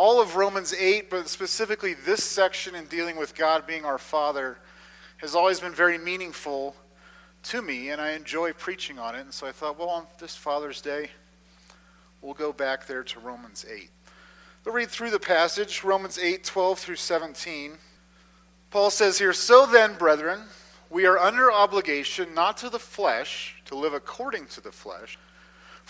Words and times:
all 0.00 0.18
of 0.18 0.34
Romans 0.34 0.72
8, 0.72 1.10
but 1.10 1.28
specifically 1.28 1.92
this 1.92 2.24
section 2.24 2.74
in 2.74 2.86
dealing 2.86 3.18
with 3.18 3.34
God 3.34 3.66
being 3.66 3.84
our 3.84 3.98
Father, 3.98 4.56
has 5.18 5.34
always 5.34 5.60
been 5.60 5.74
very 5.74 5.98
meaningful 5.98 6.74
to 7.42 7.60
me, 7.60 7.90
and 7.90 8.00
I 8.00 8.12
enjoy 8.12 8.54
preaching 8.54 8.98
on 8.98 9.14
it. 9.14 9.20
And 9.20 9.34
so 9.34 9.46
I 9.46 9.52
thought, 9.52 9.78
well, 9.78 9.90
on 9.90 10.06
this 10.18 10.34
Father's 10.34 10.80
Day, 10.80 11.10
we'll 12.22 12.32
go 12.32 12.50
back 12.50 12.86
there 12.86 13.02
to 13.02 13.20
Romans 13.20 13.66
8. 13.70 13.90
We'll 14.64 14.74
read 14.74 14.88
through 14.88 15.10
the 15.10 15.20
passage, 15.20 15.84
Romans 15.84 16.18
8, 16.18 16.44
12 16.44 16.78
through 16.78 16.96
17. 16.96 17.72
Paul 18.70 18.88
says 18.88 19.18
here, 19.18 19.34
So 19.34 19.66
then, 19.66 19.98
brethren, 19.98 20.40
we 20.88 21.04
are 21.04 21.18
under 21.18 21.52
obligation 21.52 22.32
not 22.32 22.56
to 22.56 22.70
the 22.70 22.78
flesh, 22.78 23.60
to 23.66 23.74
live 23.74 23.92
according 23.92 24.46
to 24.46 24.62
the 24.62 24.72
flesh. 24.72 25.18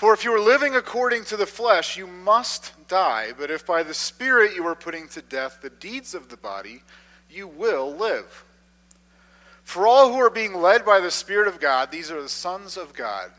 For 0.00 0.14
if 0.14 0.24
you 0.24 0.34
are 0.34 0.40
living 0.40 0.76
according 0.76 1.24
to 1.24 1.36
the 1.36 1.44
flesh, 1.44 1.98
you 1.98 2.06
must 2.06 2.72
die. 2.88 3.34
But 3.38 3.50
if 3.50 3.66
by 3.66 3.82
the 3.82 3.92
Spirit 3.92 4.54
you 4.54 4.66
are 4.66 4.74
putting 4.74 5.08
to 5.08 5.20
death 5.20 5.58
the 5.60 5.68
deeds 5.68 6.14
of 6.14 6.30
the 6.30 6.38
body, 6.38 6.82
you 7.28 7.46
will 7.46 7.94
live. 7.94 8.46
For 9.62 9.86
all 9.86 10.10
who 10.10 10.18
are 10.18 10.30
being 10.30 10.54
led 10.54 10.86
by 10.86 11.00
the 11.00 11.10
Spirit 11.10 11.48
of 11.48 11.60
God, 11.60 11.90
these 11.90 12.10
are 12.10 12.22
the 12.22 12.30
sons 12.30 12.78
of 12.78 12.94
God. 12.94 13.30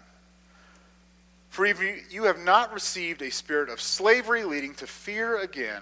For 1.50 1.66
you 1.66 2.26
have 2.26 2.38
not 2.38 2.72
received 2.72 3.24
a 3.24 3.32
spirit 3.32 3.70
of 3.70 3.82
slavery 3.82 4.44
leading 4.44 4.76
to 4.76 4.86
fear 4.86 5.38
again, 5.38 5.82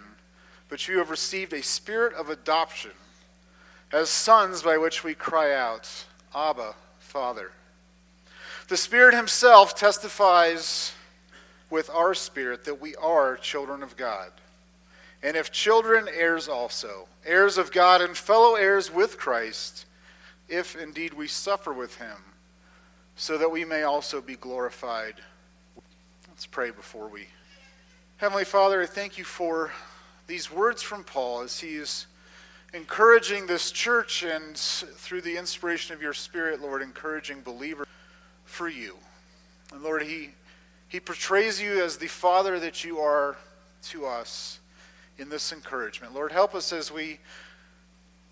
but 0.70 0.88
you 0.88 1.00
have 1.00 1.10
received 1.10 1.52
a 1.52 1.62
spirit 1.62 2.14
of 2.14 2.30
adoption 2.30 2.92
as 3.92 4.10
sons 4.10 4.64
by 4.64 4.78
which 4.78 5.04
we 5.04 5.14
cry 5.14 5.54
out, 5.54 5.90
Abba, 6.34 6.74
Father. 7.00 7.52
The 8.70 8.78
Spirit 8.78 9.16
Himself 9.16 9.74
testifies 9.74 10.94
with 11.72 11.90
our 11.90 12.14
spirit 12.14 12.66
that 12.66 12.80
we 12.80 12.94
are 12.98 13.36
children 13.36 13.82
of 13.82 13.98
God. 13.98 14.30
And 15.24 15.36
if 15.36 15.52
children, 15.52 16.08
heirs 16.14 16.48
also, 16.48 17.08
heirs 17.26 17.58
of 17.58 17.72
God 17.72 18.00
and 18.00 18.16
fellow 18.16 18.54
heirs 18.54 18.94
with 18.94 19.18
Christ, 19.18 19.88
if 20.48 20.76
indeed 20.76 21.16
we 21.16 21.28
suffer 21.28 21.74
with 21.74 21.96
Him, 21.96 22.18
so 23.16 23.40
that 23.40 23.50
we 23.50 23.66
may 23.66 23.82
also 23.82 24.22
be 24.22 24.36
glorified. 24.36 25.16
Let's 26.28 26.46
pray 26.46 26.70
before 26.70 27.08
we. 27.08 27.26
Heavenly 28.18 28.46
Father, 28.46 28.84
I 28.84 28.86
thank 28.86 29.18
you 29.18 29.24
for 29.24 29.72
these 30.28 30.52
words 30.52 30.84
from 30.84 31.04
Paul 31.04 31.42
as 31.42 31.60
he 31.60 31.74
is 31.74 32.06
encouraging 32.76 33.48
this 33.48 33.72
church 33.72 34.22
and 34.22 34.56
through 34.56 35.22
the 35.22 35.38
inspiration 35.38 35.96
of 35.96 36.04
your 36.04 36.14
Spirit, 36.14 36.62
Lord, 36.62 36.84
encouraging 36.84 37.42
believers 37.42 37.88
for 38.50 38.68
you. 38.68 38.96
And 39.72 39.84
Lord, 39.84 40.04
he, 40.04 40.32
he 40.88 41.00
portrays 41.00 41.62
you 41.62 41.82
as 41.84 41.98
the 41.98 42.08
Father 42.08 42.60
that 42.60 42.84
you 42.84 43.00
are 43.00 43.38
to 43.84 44.06
us 44.06 44.60
in 45.18 45.30
this 45.30 45.54
encouragement. 45.54 46.14
Lord, 46.14 46.32
help 46.32 46.56
us 46.56 46.74
as 46.74 46.92
we 46.92 47.20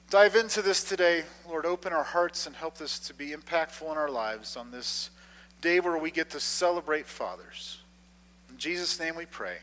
dive 0.10 0.36
into 0.36 0.62
this 0.62 0.84
today. 0.84 1.24
Lord, 1.48 1.66
open 1.66 1.94
our 1.94 2.04
hearts 2.04 2.48
and 2.48 2.56
help 2.56 2.78
this 2.78 3.00
to 3.00 3.14
be 3.14 3.30
impactful 3.30 3.90
in 3.90 3.98
our 3.98 4.10
lives 4.10 4.58
on 4.58 4.72
this 4.72 5.12
day 5.62 5.80
where 5.80 5.98
we 5.98 6.12
get 6.12 6.30
to 6.32 6.40
celebrate 6.40 7.06
fathers. 7.06 7.80
In 8.50 8.58
Jesus' 8.58 9.00
name 9.00 9.16
we 9.16 9.26
pray. 9.26 9.58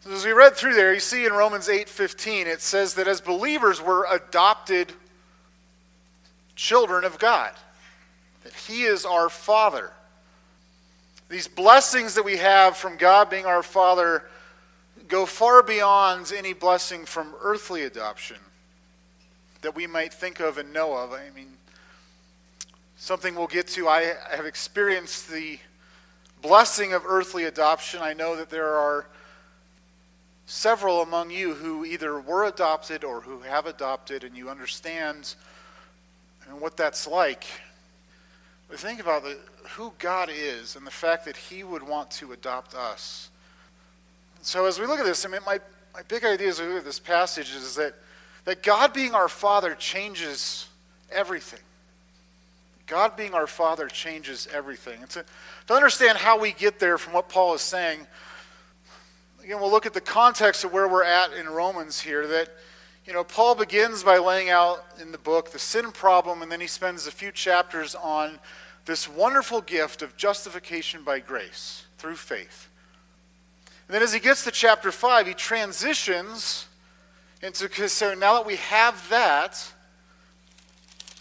So 0.00 0.12
as 0.12 0.24
we 0.24 0.32
read 0.32 0.54
through 0.54 0.74
there, 0.74 0.94
you 0.94 1.00
see 1.00 1.26
in 1.26 1.32
Romans 1.32 1.68
8:15 1.68 2.46
it 2.46 2.60
says 2.60 2.94
that 2.94 3.08
as 3.08 3.20
believers 3.20 3.82
we're 3.82 4.06
adopted 4.06 4.92
children 6.54 7.04
of 7.04 7.18
God 7.18 7.52
He 8.66 8.82
is 8.82 9.04
our 9.04 9.28
Father. 9.28 9.92
These 11.28 11.48
blessings 11.48 12.14
that 12.14 12.24
we 12.24 12.36
have 12.36 12.76
from 12.76 12.96
God 12.96 13.30
being 13.30 13.46
our 13.46 13.62
Father 13.62 14.24
go 15.08 15.26
far 15.26 15.62
beyond 15.62 16.32
any 16.36 16.52
blessing 16.52 17.04
from 17.04 17.34
earthly 17.40 17.82
adoption 17.82 18.36
that 19.62 19.74
we 19.74 19.86
might 19.86 20.12
think 20.12 20.40
of 20.40 20.58
and 20.58 20.72
know 20.72 20.96
of. 20.96 21.12
I 21.12 21.30
mean, 21.34 21.48
something 22.96 23.34
we'll 23.34 23.46
get 23.46 23.66
to. 23.68 23.88
I 23.88 24.14
have 24.30 24.46
experienced 24.46 25.30
the 25.30 25.58
blessing 26.42 26.92
of 26.92 27.04
earthly 27.06 27.44
adoption. 27.44 28.00
I 28.02 28.12
know 28.12 28.36
that 28.36 28.50
there 28.50 28.74
are 28.74 29.06
several 30.46 31.02
among 31.02 31.30
you 31.30 31.54
who 31.54 31.84
either 31.84 32.20
were 32.20 32.44
adopted 32.44 33.02
or 33.02 33.20
who 33.20 33.40
have 33.40 33.66
adopted, 33.66 34.22
and 34.22 34.36
you 34.36 34.48
understand 34.48 35.34
and 36.48 36.60
what 36.60 36.76
that's 36.76 37.06
like. 37.06 37.44
We 38.70 38.76
think 38.76 39.00
about 39.00 39.22
the, 39.22 39.38
who 39.70 39.92
God 39.98 40.28
is 40.32 40.76
and 40.76 40.86
the 40.86 40.90
fact 40.90 41.24
that 41.26 41.36
He 41.36 41.62
would 41.62 41.82
want 41.82 42.10
to 42.12 42.32
adopt 42.32 42.74
us. 42.74 43.30
So 44.42 44.66
as 44.66 44.78
we 44.78 44.86
look 44.86 44.98
at 44.98 45.06
this, 45.06 45.24
I 45.24 45.28
mean, 45.28 45.40
my, 45.46 45.60
my 45.94 46.02
big 46.08 46.24
idea 46.24 46.48
as 46.48 46.60
we 46.60 46.66
look 46.66 46.78
at 46.78 46.84
this 46.84 47.00
passage 47.00 47.54
is 47.54 47.74
that, 47.76 47.94
that 48.44 48.62
God 48.62 48.92
being 48.92 49.14
our 49.14 49.28
Father 49.28 49.74
changes 49.74 50.68
everything. 51.10 51.60
God 52.86 53.16
being 53.16 53.34
our 53.34 53.46
Father 53.46 53.88
changes 53.88 54.46
everything. 54.52 55.00
And 55.00 55.10
to, 55.10 55.24
to 55.66 55.74
understand 55.74 56.18
how 56.18 56.38
we 56.38 56.52
get 56.52 56.78
there 56.78 56.98
from 56.98 57.12
what 57.12 57.28
Paul 57.28 57.54
is 57.54 57.60
saying, 57.60 58.06
again, 59.42 59.60
we'll 59.60 59.70
look 59.70 59.86
at 59.86 59.94
the 59.94 60.00
context 60.00 60.64
of 60.64 60.72
where 60.72 60.88
we're 60.88 61.04
at 61.04 61.32
in 61.32 61.48
Romans 61.48 62.00
here. 62.00 62.26
That, 62.26 62.48
you 63.06 63.12
know, 63.12 63.22
Paul 63.22 63.54
begins 63.54 64.02
by 64.02 64.18
laying 64.18 64.50
out 64.50 64.84
in 65.00 65.12
the 65.12 65.18
book 65.18 65.52
the 65.52 65.58
sin 65.58 65.92
problem, 65.92 66.42
and 66.42 66.50
then 66.50 66.60
he 66.60 66.66
spends 66.66 67.06
a 67.06 67.12
few 67.12 67.30
chapters 67.30 67.94
on 67.94 68.40
this 68.84 69.08
wonderful 69.08 69.60
gift 69.60 70.02
of 70.02 70.16
justification 70.16 71.04
by 71.04 71.20
grace 71.20 71.84
through 71.98 72.16
faith. 72.16 72.68
And 73.86 73.94
then 73.94 74.02
as 74.02 74.12
he 74.12 74.18
gets 74.18 74.42
to 74.44 74.50
chapter 74.50 74.90
5, 74.90 75.28
he 75.28 75.34
transitions 75.34 76.66
into 77.42 77.88
so 77.88 78.14
now 78.14 78.34
that 78.34 78.46
we 78.46 78.56
have 78.56 79.08
that, 79.10 79.72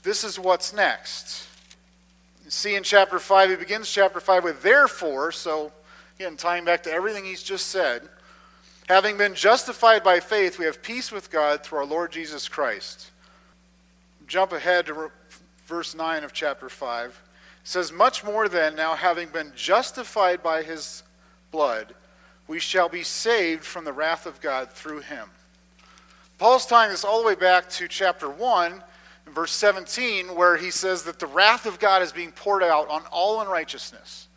this 0.02 0.24
is 0.24 0.40
what's 0.40 0.74
next. 0.74 1.48
You 2.44 2.52
see 2.52 2.76
in 2.76 2.84
chapter 2.84 3.20
5, 3.20 3.52
he 3.52 3.56
begins 3.58 3.92
chapter 3.92 4.20
5 4.20 4.44
with 4.44 4.64
therefore, 4.64 5.32
so 5.32 5.72
again, 6.18 6.36
tying 6.38 6.66
back 6.66 6.82
to 6.84 6.92
everything 6.92 7.26
he's 7.26 7.44
just 7.44 7.68
said. 7.68 8.08
Having 8.88 9.18
been 9.18 9.34
justified 9.34 10.04
by 10.04 10.20
faith, 10.20 10.60
we 10.60 10.66
have 10.66 10.84
peace 10.84 11.12
with 11.12 11.32
God 11.32 11.64
through 11.64 11.80
our 11.80 11.86
Lord 11.86 12.12
Jesus 12.12 12.48
Christ. 12.48 13.10
Jump 14.28 14.52
ahead 14.52 14.86
to 14.86 15.12
verse 15.66 15.96
9 15.96 16.24
of 16.24 16.34
chapter 16.34 16.70
5. 16.70 17.10
It 17.10 17.14
says, 17.64 17.92
Much 17.92 18.24
more 18.24 18.48
then, 18.48 18.76
now 18.76 18.94
having 18.94 19.30
been 19.30 19.52
justified 19.56 20.44
by 20.44 20.62
his 20.62 21.02
blood, 21.50 21.96
we 22.48 22.60
shall 22.60 22.88
be 22.88 23.02
saved 23.02 23.64
from 23.64 23.86
the 23.86 23.94
wrath 23.94 24.28
of 24.28 24.40
God 24.40 24.70
through 24.70 25.00
him. 25.00 25.30
Paul's 26.38 26.68
tying 26.68 26.92
this 26.92 27.04
all 27.04 27.22
the 27.22 27.28
way 27.28 27.36
back 27.36 27.68
to 27.72 27.88
chapter 27.88 28.30
1, 28.30 28.84
verse 29.34 29.54
17, 29.54 30.36
where 30.36 30.58
he 30.58 30.70
says 30.70 31.02
that 31.04 31.18
the 31.18 31.26
wrath 31.26 31.66
of 31.66 31.80
God 31.80 32.04
is 32.04 32.12
being 32.12 32.32
poured 32.32 32.62
out 32.62 32.88
on 32.90 33.02
all 33.12 33.42
unrighteousness 33.42 34.28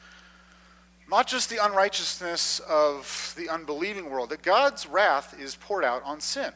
not 1.08 1.26
just 1.26 1.48
the 1.48 1.64
unrighteousness 1.64 2.60
of 2.69 3.34
the 3.36 3.48
unbelieving 3.48 4.10
world, 4.10 4.30
that 4.30 4.42
God's 4.42 4.86
wrath 4.86 5.38
is 5.41 5.54
poured 5.54 5.84
out 5.84 6.02
on 6.04 6.20
sin. 6.20 6.52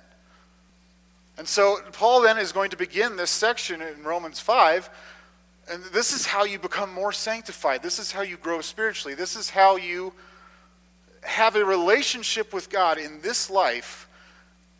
And 1.39 1.49
so 1.49 1.79
Paul 1.93 2.21
then 2.23 2.39
is 2.39 2.53
going 2.53 2.71
to 2.71 2.77
begin 2.77 3.17
this 3.17 3.31
section 3.31 3.81
in 3.81 4.05
Romans 4.05 4.39
5. 4.39 4.91
And 5.71 5.83
this 5.85 6.13
is 6.13 6.27
how 6.27 6.45
you 6.45 6.59
become 6.59 6.93
more 6.93 7.13
sanctified. 7.13 7.83
This 7.83 7.99
is 7.99 8.13
how 8.13 8.23
you 8.23 8.37
grow 8.37 8.61
spiritually. 8.61 9.15
This 9.15 9.37
is 9.37 9.49
how 9.49 9.77
you 9.77 10.13
have 11.23 11.57
a 11.57 11.65
relationship 11.65 12.53
with 12.53 12.69
God 12.69 12.99
in 12.99 13.21
this 13.23 13.49
life 13.49 14.09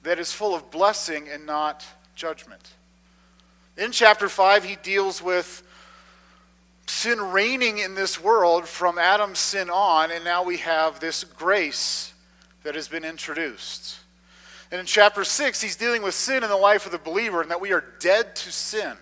that 0.03 0.19
is 0.19 0.33
full 0.33 0.55
of 0.55 0.71
blessing 0.71 1.29
and 1.29 1.47
not 1.47 1.87
judgment. 2.15 2.75
In 3.79 3.93
chapter 3.93 4.29
5, 4.29 4.65
he 4.65 4.77
deals 4.83 5.23
with 5.23 5.63
sin 6.87 7.21
reigning 7.21 7.79
in 7.79 7.95
this 7.95 8.21
world 8.21 8.67
from 8.67 8.99
Adam's 8.99 9.39
sin 9.39 9.71
on, 9.71 10.11
and 10.11 10.25
now 10.25 10.43
we 10.43 10.59
have 10.59 11.01
this 11.01 11.25
grace 11.25 12.13
that 12.63 12.75
has 12.75 12.89
been 12.89 13.05
introduced. 13.05 13.99
And 14.71 14.81
in 14.81 14.87
chapter 14.87 15.25
6, 15.25 15.61
he's 15.61 15.77
dealing 15.77 16.03
with 16.03 16.15
sin 16.15 16.43
in 16.43 16.49
the 16.49 16.57
life 16.57 16.87
of 16.87 16.93
the 16.93 16.99
believer 16.99 17.43
and 17.43 17.51
that 17.51 17.61
we 17.61 17.73
are 17.73 17.85
dead 18.01 18.35
to 18.37 18.51
sin. 18.53 18.97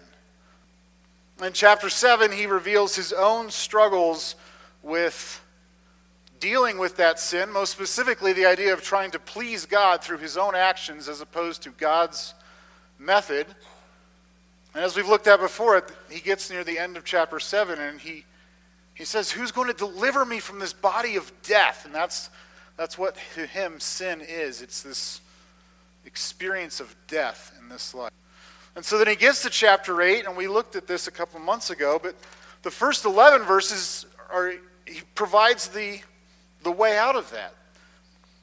In 1.42 1.52
chapter 1.52 1.88
7, 1.88 2.32
he 2.32 2.46
reveals 2.46 2.96
his 2.96 3.12
own 3.12 3.50
struggles 3.50 4.34
with 4.82 5.40
dealing 6.40 6.78
with 6.78 6.96
that 6.96 7.20
sin, 7.20 7.52
most 7.52 7.70
specifically, 7.70 8.32
the 8.32 8.46
idea 8.46 8.72
of 8.72 8.82
trying 8.82 9.10
to 9.12 9.18
please 9.18 9.66
God 9.66 10.02
through 10.02 10.18
his 10.18 10.36
own 10.36 10.54
actions 10.54 11.08
as 11.08 11.20
opposed 11.20 11.62
to 11.62 11.70
God's 11.70 12.34
method. 12.98 13.46
And 14.74 14.84
as 14.84 14.96
we've 14.96 15.08
looked 15.08 15.26
at 15.26 15.40
before, 15.40 15.84
he 16.10 16.20
gets 16.20 16.50
near 16.50 16.62
the 16.62 16.78
end 16.78 16.96
of 16.96 17.04
chapter 17.04 17.40
7 17.40 17.78
and 17.78 18.00
he, 18.00 18.24
he 18.94 19.04
says, 19.04 19.30
Who's 19.30 19.50
going 19.50 19.68
to 19.68 19.74
deliver 19.74 20.24
me 20.24 20.38
from 20.38 20.58
this 20.58 20.72
body 20.72 21.16
of 21.16 21.32
death? 21.42 21.84
And 21.84 21.94
that's, 21.94 22.30
that's 22.76 22.96
what 22.96 23.16
to 23.34 23.46
him 23.46 23.80
sin 23.80 24.20
is 24.20 24.62
it's 24.62 24.82
this 24.82 25.20
experience 26.04 26.80
of 26.80 26.94
death 27.08 27.56
in 27.60 27.68
this 27.68 27.94
life. 27.94 28.12
And 28.76 28.84
so 28.84 28.98
then 28.98 29.08
he 29.08 29.16
gets 29.16 29.42
to 29.42 29.50
chapter 29.50 30.00
8, 30.00 30.26
and 30.26 30.36
we 30.36 30.46
looked 30.46 30.76
at 30.76 30.86
this 30.86 31.08
a 31.08 31.10
couple 31.10 31.40
months 31.40 31.70
ago, 31.70 31.98
but 32.00 32.14
the 32.62 32.70
first 32.70 33.04
11 33.04 33.46
verses 33.46 34.06
are, 34.32 34.52
he 34.86 35.02
provides 35.14 35.68
the, 35.68 36.00
the 36.62 36.70
way 36.70 36.96
out 36.96 37.16
of 37.16 37.30
that. 37.32 37.54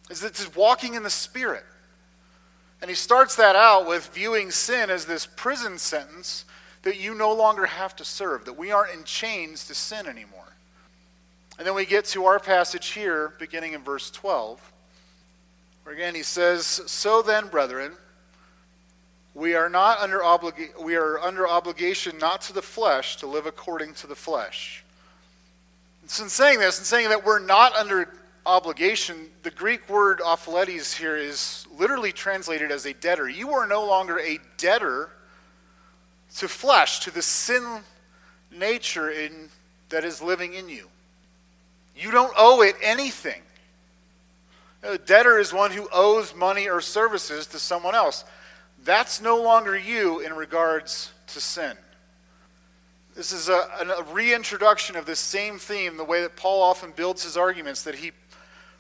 is 0.09 0.19
that 0.21 0.31
it's 0.31 0.55
walking 0.55 0.95
in 0.95 1.03
the 1.03 1.09
Spirit. 1.09 1.63
And 2.81 2.89
he 2.89 2.95
starts 2.95 3.35
that 3.35 3.55
out 3.55 3.87
with 3.87 4.13
viewing 4.13 4.51
sin 4.51 4.89
as 4.89 5.05
this 5.05 5.25
prison 5.25 5.77
sentence 5.77 6.45
that 6.83 6.99
you 6.99 7.15
no 7.15 7.33
longer 7.33 7.65
have 7.65 7.95
to 7.97 8.05
serve, 8.05 8.45
that 8.45 8.57
we 8.57 8.71
aren't 8.71 8.93
in 8.93 9.03
chains 9.03 9.65
to 9.67 9.73
sin 9.73 10.05
anymore. 10.07 10.53
And 11.57 11.65
then 11.65 11.73
we 11.73 11.85
get 11.85 12.05
to 12.05 12.25
our 12.25 12.39
passage 12.39 12.89
here, 12.89 13.33
beginning 13.39 13.73
in 13.73 13.83
verse 13.83 14.11
12, 14.11 14.71
where 15.83 15.95
again 15.95 16.13
he 16.13 16.21
says, 16.23 16.65
So 16.65 17.23
then, 17.23 17.47
brethren, 17.47 17.93
we 19.33 19.55
are 19.55 19.69
not 19.69 19.99
under 19.99 20.19
obliga- 20.19 20.79
we 20.81 20.95
are 20.95 21.19
under 21.19 21.47
obligation 21.47 22.17
not 22.19 22.41
to 22.41 22.53
the 22.53 22.61
flesh 22.61 23.17
to 23.17 23.27
live 23.27 23.45
according 23.47 23.95
to 23.95 24.07
the 24.07 24.15
flesh. 24.15 24.83
So 26.07 26.23
in 26.23 26.29
saying 26.29 26.59
this, 26.59 26.77
and 26.77 26.87
saying 26.87 27.09
that 27.09 27.25
we're 27.25 27.39
not 27.39 27.75
under 27.75 28.09
obligation, 28.47 29.29
the 29.43 29.51
Greek 29.51 29.87
word 29.89 30.19
opheiletes 30.19 30.95
here 30.95 31.17
is 31.17 31.67
literally 31.77 32.13
translated 32.13 32.71
as 32.71 32.85
a 32.85 32.93
debtor. 32.93 33.29
You 33.29 33.51
are 33.51 33.67
no 33.67 33.85
longer 33.85 34.19
a 34.19 34.39
debtor 34.57 35.09
to 36.37 36.47
flesh, 36.47 37.01
to 37.01 37.11
the 37.11 37.21
sin 37.21 37.81
nature 38.51 39.09
in, 39.09 39.49
that 39.89 40.05
is 40.05 40.21
living 40.21 40.53
in 40.53 40.69
you. 40.69 40.87
You 41.95 42.11
don't 42.11 42.33
owe 42.37 42.61
it 42.61 42.75
anything. 42.81 43.41
A 44.81 44.97
debtor 44.97 45.39
is 45.39 45.51
one 45.51 45.71
who 45.71 45.89
owes 45.91 46.33
money 46.33 46.69
or 46.69 46.79
services 46.79 47.47
to 47.47 47.59
someone 47.59 47.95
else. 47.95 48.23
That's 48.85 49.19
no 49.21 49.41
longer 49.41 49.77
you 49.77 50.19
in 50.21 50.33
regards 50.33 51.11
to 51.27 51.41
sin. 51.41 51.75
This 53.15 53.33
is 53.33 53.49
a, 53.49 53.67
a 53.97 54.03
reintroduction 54.13 54.95
of 54.95 55.07
this 55.07 55.19
same 55.19 55.57
theme, 55.57 55.97
the 55.97 56.03
way 56.03 56.21
that 56.21 56.35
Paul 56.35 56.61
often 56.61 56.93
builds 56.95 57.23
his 57.23 57.35
arguments, 57.35 57.81
that 57.81 57.95
he 57.95 58.11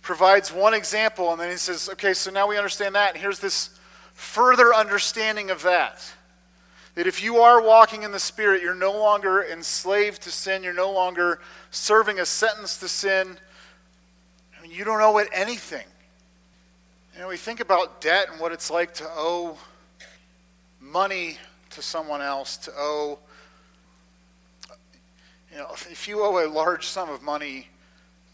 provides 0.01 0.51
one 0.51 0.73
example 0.73 1.31
and 1.31 1.39
then 1.39 1.51
he 1.51 1.57
says, 1.57 1.89
okay, 1.93 2.13
so 2.13 2.31
now 2.31 2.47
we 2.47 2.57
understand 2.57 2.95
that, 2.95 3.13
and 3.13 3.21
here's 3.21 3.39
this 3.39 3.71
further 4.13 4.73
understanding 4.73 5.49
of 5.49 5.61
that. 5.63 6.03
That 6.95 7.05
if 7.05 7.21
you 7.21 7.37
are 7.37 7.61
walking 7.61 8.03
in 8.03 8.11
the 8.11 8.19
Spirit, 8.19 8.63
you're 8.63 8.73
no 8.73 8.91
longer 8.91 9.43
enslaved 9.43 10.23
to 10.23 10.31
sin, 10.31 10.63
you're 10.63 10.73
no 10.73 10.91
longer 10.91 11.39
serving 11.69 12.19
a 12.19 12.25
sentence 12.25 12.77
to 12.77 12.87
sin. 12.87 13.37
I 14.57 14.61
mean, 14.63 14.71
you 14.71 14.83
don't 14.83 15.01
owe 15.01 15.17
it 15.19 15.27
anything. 15.31 15.85
You 17.13 17.21
know, 17.21 17.27
we 17.27 17.37
think 17.37 17.59
about 17.59 18.01
debt 18.01 18.27
and 18.31 18.39
what 18.39 18.51
it's 18.51 18.71
like 18.71 18.93
to 18.95 19.07
owe 19.09 19.57
money 20.79 21.37
to 21.71 21.81
someone 21.81 22.21
else, 22.21 22.57
to 22.57 22.71
owe 22.75 23.19
you 25.51 25.63
know, 25.63 25.71
if 25.71 26.07
you 26.07 26.23
owe 26.23 26.45
a 26.45 26.47
large 26.47 26.85
sum 26.85 27.09
of 27.09 27.23
money 27.23 27.67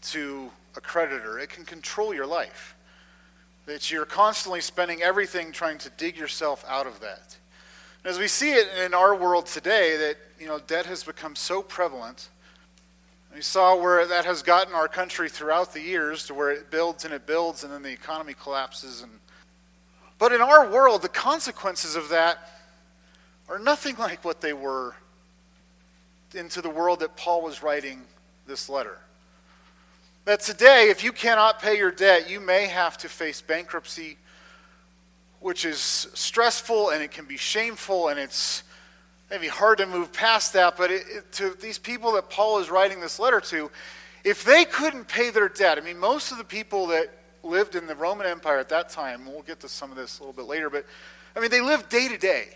to 0.02 0.50
a 0.76 0.80
creditor, 0.80 1.38
it 1.38 1.50
can 1.50 1.64
control 1.64 2.14
your 2.14 2.26
life. 2.26 2.74
That 3.66 3.90
you're 3.90 4.04
constantly 4.04 4.60
spending 4.60 5.02
everything 5.02 5.52
trying 5.52 5.78
to 5.78 5.90
dig 5.96 6.16
yourself 6.16 6.64
out 6.68 6.86
of 6.86 7.00
that. 7.00 7.36
And 8.02 8.10
as 8.10 8.18
we 8.18 8.28
see 8.28 8.52
it 8.52 8.68
in 8.84 8.92
our 8.92 9.14
world 9.14 9.46
today, 9.46 9.96
that 9.96 10.16
you 10.38 10.46
know, 10.46 10.58
debt 10.58 10.86
has 10.86 11.04
become 11.04 11.34
so 11.34 11.62
prevalent. 11.62 12.28
We 13.34 13.40
saw 13.40 13.74
where 13.76 14.06
that 14.06 14.24
has 14.26 14.42
gotten 14.42 14.74
our 14.74 14.88
country 14.88 15.28
throughout 15.28 15.72
the 15.72 15.80
years 15.80 16.26
to 16.26 16.34
where 16.34 16.50
it 16.50 16.70
builds 16.70 17.04
and 17.04 17.12
it 17.12 17.26
builds 17.26 17.64
and 17.64 17.72
then 17.72 17.82
the 17.82 17.90
economy 17.90 18.34
collapses 18.40 19.02
and 19.02 19.10
but 20.18 20.30
in 20.30 20.40
our 20.40 20.70
world 20.70 21.02
the 21.02 21.08
consequences 21.08 21.96
of 21.96 22.08
that 22.10 22.48
are 23.48 23.58
nothing 23.58 23.96
like 23.96 24.24
what 24.24 24.40
they 24.40 24.52
were 24.52 24.94
into 26.34 26.60
the 26.60 26.70
world 26.70 27.00
that 27.00 27.16
Paul 27.16 27.42
was 27.42 27.62
writing 27.62 28.02
this 28.46 28.68
letter. 28.68 28.98
That 30.24 30.40
today, 30.40 30.88
if 30.88 31.04
you 31.04 31.12
cannot 31.12 31.60
pay 31.60 31.76
your 31.76 31.90
debt, 31.90 32.30
you 32.30 32.40
may 32.40 32.64
have 32.66 32.96
to 32.98 33.10
face 33.10 33.42
bankruptcy, 33.42 34.16
which 35.40 35.66
is 35.66 35.78
stressful 35.78 36.90
and 36.90 37.02
it 37.02 37.10
can 37.10 37.26
be 37.26 37.36
shameful 37.36 38.08
and 38.08 38.18
it's 38.18 38.62
maybe 39.28 39.48
hard 39.48 39.78
to 39.78 39.86
move 39.86 40.14
past 40.14 40.54
that. 40.54 40.78
But 40.78 40.90
it, 40.90 41.02
it, 41.10 41.32
to 41.32 41.50
these 41.60 41.76
people 41.76 42.12
that 42.12 42.30
Paul 42.30 42.58
is 42.58 42.70
writing 42.70 43.00
this 43.00 43.18
letter 43.18 43.38
to, 43.40 43.70
if 44.24 44.44
they 44.44 44.64
couldn't 44.64 45.08
pay 45.08 45.28
their 45.28 45.50
debt, 45.50 45.76
I 45.76 45.82
mean, 45.82 45.98
most 45.98 46.32
of 46.32 46.38
the 46.38 46.44
people 46.44 46.86
that 46.86 47.08
lived 47.42 47.74
in 47.74 47.86
the 47.86 47.94
Roman 47.94 48.26
Empire 48.26 48.56
at 48.56 48.70
that 48.70 48.88
time, 48.88 49.26
we'll 49.26 49.42
get 49.42 49.60
to 49.60 49.68
some 49.68 49.90
of 49.90 49.98
this 49.98 50.20
a 50.20 50.22
little 50.22 50.32
bit 50.32 50.46
later, 50.46 50.70
but 50.70 50.86
I 51.36 51.40
mean, 51.40 51.50
they 51.50 51.60
lived 51.60 51.90
day 51.90 52.08
to 52.08 52.16
day 52.16 52.48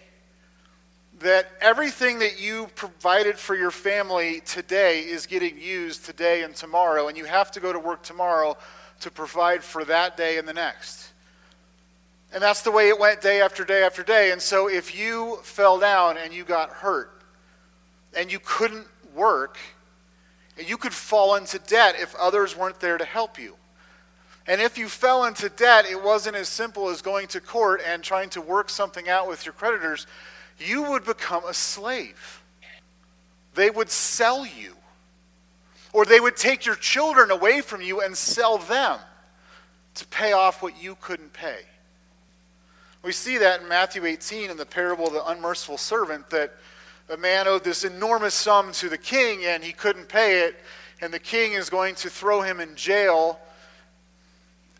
that 1.20 1.50
everything 1.60 2.20
that 2.20 2.40
you 2.40 2.68
provided 2.74 3.38
for 3.38 3.56
your 3.56 3.70
family 3.70 4.40
today 4.40 5.00
is 5.00 5.26
getting 5.26 5.60
used 5.60 6.04
today 6.04 6.42
and 6.42 6.54
tomorrow, 6.54 7.08
and 7.08 7.16
you 7.16 7.24
have 7.24 7.50
to 7.52 7.60
go 7.60 7.72
to 7.72 7.78
work 7.78 8.02
tomorrow 8.02 8.56
to 9.00 9.10
provide 9.10 9.62
for 9.62 9.84
that 9.84 10.16
day 10.16 10.38
and 10.38 10.46
the 10.46 10.54
next. 10.54 11.12
And 12.32 12.42
that's 12.42 12.62
the 12.62 12.70
way 12.70 12.88
it 12.88 12.98
went 12.98 13.20
day 13.20 13.40
after 13.40 13.64
day 13.64 13.82
after 13.82 14.02
day. 14.02 14.32
And 14.32 14.40
so 14.40 14.68
if 14.68 14.94
you 14.94 15.38
fell 15.42 15.78
down 15.78 16.18
and 16.18 16.32
you 16.32 16.44
got 16.44 16.70
hurt 16.70 17.22
and 18.14 18.30
you 18.30 18.38
couldn't 18.44 18.86
work, 19.14 19.56
and 20.58 20.68
you 20.68 20.76
could 20.76 20.92
fall 20.92 21.36
into 21.36 21.58
debt 21.60 21.94
if 21.98 22.14
others 22.16 22.56
weren't 22.56 22.80
there 22.80 22.98
to 22.98 23.04
help 23.04 23.38
you. 23.38 23.54
And 24.46 24.60
if 24.60 24.76
you 24.76 24.88
fell 24.88 25.24
into 25.24 25.48
debt, 25.50 25.86
it 25.86 26.02
wasn't 26.02 26.36
as 26.36 26.48
simple 26.48 26.88
as 26.88 27.00
going 27.00 27.28
to 27.28 27.40
court 27.40 27.80
and 27.86 28.02
trying 28.02 28.30
to 28.30 28.40
work 28.40 28.68
something 28.70 29.08
out 29.08 29.28
with 29.28 29.46
your 29.46 29.52
creditors 29.52 30.06
you 30.58 30.90
would 30.90 31.04
become 31.04 31.44
a 31.44 31.54
slave. 31.54 32.42
They 33.54 33.70
would 33.70 33.90
sell 33.90 34.46
you. 34.46 34.74
Or 35.92 36.04
they 36.04 36.20
would 36.20 36.36
take 36.36 36.66
your 36.66 36.74
children 36.74 37.30
away 37.30 37.60
from 37.60 37.80
you 37.80 38.00
and 38.00 38.16
sell 38.16 38.58
them 38.58 38.98
to 39.94 40.06
pay 40.06 40.32
off 40.32 40.62
what 40.62 40.80
you 40.82 40.96
couldn't 41.00 41.32
pay. 41.32 41.60
We 43.02 43.12
see 43.12 43.38
that 43.38 43.62
in 43.62 43.68
Matthew 43.68 44.04
18 44.04 44.50
in 44.50 44.56
the 44.56 44.66
parable 44.66 45.06
of 45.06 45.12
the 45.12 45.24
unmerciful 45.26 45.78
servant 45.78 46.30
that 46.30 46.54
a 47.08 47.16
man 47.16 47.48
owed 47.48 47.64
this 47.64 47.84
enormous 47.84 48.34
sum 48.34 48.72
to 48.72 48.88
the 48.88 48.98
king 48.98 49.44
and 49.44 49.64
he 49.64 49.72
couldn't 49.72 50.08
pay 50.08 50.40
it, 50.40 50.56
and 51.00 51.12
the 51.12 51.18
king 51.18 51.52
is 51.52 51.70
going 51.70 51.94
to 51.96 52.10
throw 52.10 52.42
him 52.42 52.60
in 52.60 52.74
jail. 52.74 53.40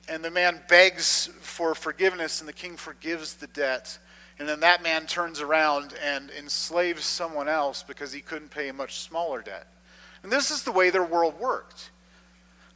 And 0.08 0.24
the 0.24 0.30
man 0.30 0.60
begs 0.68 1.28
for 1.40 1.74
forgiveness, 1.74 2.40
and 2.40 2.48
the 2.48 2.52
king 2.52 2.76
forgives 2.76 3.34
the 3.34 3.46
debt. 3.48 3.98
And 4.38 4.48
then 4.48 4.60
that 4.60 4.82
man 4.82 5.06
turns 5.06 5.40
around 5.40 5.94
and 6.02 6.30
enslaves 6.30 7.04
someone 7.04 7.48
else 7.48 7.82
because 7.82 8.12
he 8.12 8.20
couldn't 8.20 8.50
pay 8.50 8.68
a 8.68 8.72
much 8.72 9.00
smaller 9.00 9.42
debt. 9.42 9.66
And 10.22 10.30
this 10.30 10.50
is 10.50 10.62
the 10.62 10.72
way 10.72 10.90
their 10.90 11.04
world 11.04 11.38
worked. 11.40 11.90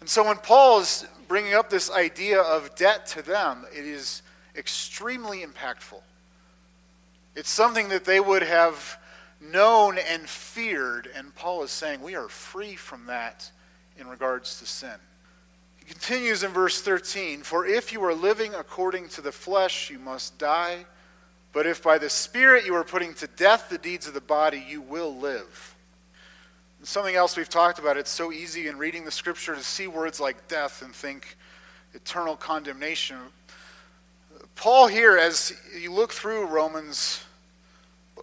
And 0.00 0.08
so 0.08 0.26
when 0.26 0.38
Paul 0.38 0.80
is 0.80 1.06
bringing 1.28 1.54
up 1.54 1.70
this 1.70 1.90
idea 1.90 2.40
of 2.40 2.74
debt 2.74 3.06
to 3.08 3.22
them, 3.22 3.64
it 3.72 3.84
is 3.84 4.22
extremely 4.56 5.44
impactful. 5.44 6.00
It's 7.36 7.50
something 7.50 7.88
that 7.90 8.04
they 8.04 8.20
would 8.20 8.42
have 8.42 8.98
known 9.40 9.98
and 9.98 10.28
feared, 10.28 11.08
and 11.14 11.34
Paul 11.34 11.62
is 11.62 11.70
saying 11.70 12.02
we 12.02 12.14
are 12.14 12.28
free 12.28 12.74
from 12.74 13.06
that 13.06 13.50
in 13.96 14.06
regards 14.06 14.58
to 14.58 14.66
sin. 14.66 14.96
He 15.78 15.84
continues 15.84 16.42
in 16.42 16.50
verse 16.50 16.80
13 16.80 17.42
For 17.42 17.66
if 17.66 17.92
you 17.92 18.04
are 18.04 18.14
living 18.14 18.54
according 18.54 19.08
to 19.10 19.20
the 19.20 19.32
flesh, 19.32 19.90
you 19.90 19.98
must 19.98 20.38
die. 20.38 20.84
But 21.52 21.66
if 21.66 21.82
by 21.82 21.98
the 21.98 22.08
Spirit 22.08 22.64
you 22.64 22.74
are 22.74 22.84
putting 22.84 23.14
to 23.14 23.26
death 23.26 23.68
the 23.68 23.78
deeds 23.78 24.06
of 24.06 24.14
the 24.14 24.20
body, 24.20 24.64
you 24.66 24.80
will 24.80 25.14
live. 25.16 25.74
And 26.78 26.88
something 26.88 27.14
else 27.14 27.36
we've 27.36 27.48
talked 27.48 27.78
about, 27.78 27.96
it's 27.96 28.10
so 28.10 28.32
easy 28.32 28.68
in 28.68 28.78
reading 28.78 29.04
the 29.04 29.10
scripture 29.10 29.54
to 29.54 29.62
see 29.62 29.86
words 29.86 30.18
like 30.18 30.48
death 30.48 30.82
and 30.82 30.94
think 30.94 31.36
eternal 31.94 32.36
condemnation. 32.36 33.18
Paul, 34.56 34.86
here, 34.86 35.18
as 35.18 35.52
you 35.78 35.92
look 35.92 36.12
through 36.12 36.46
Romans 36.46 37.24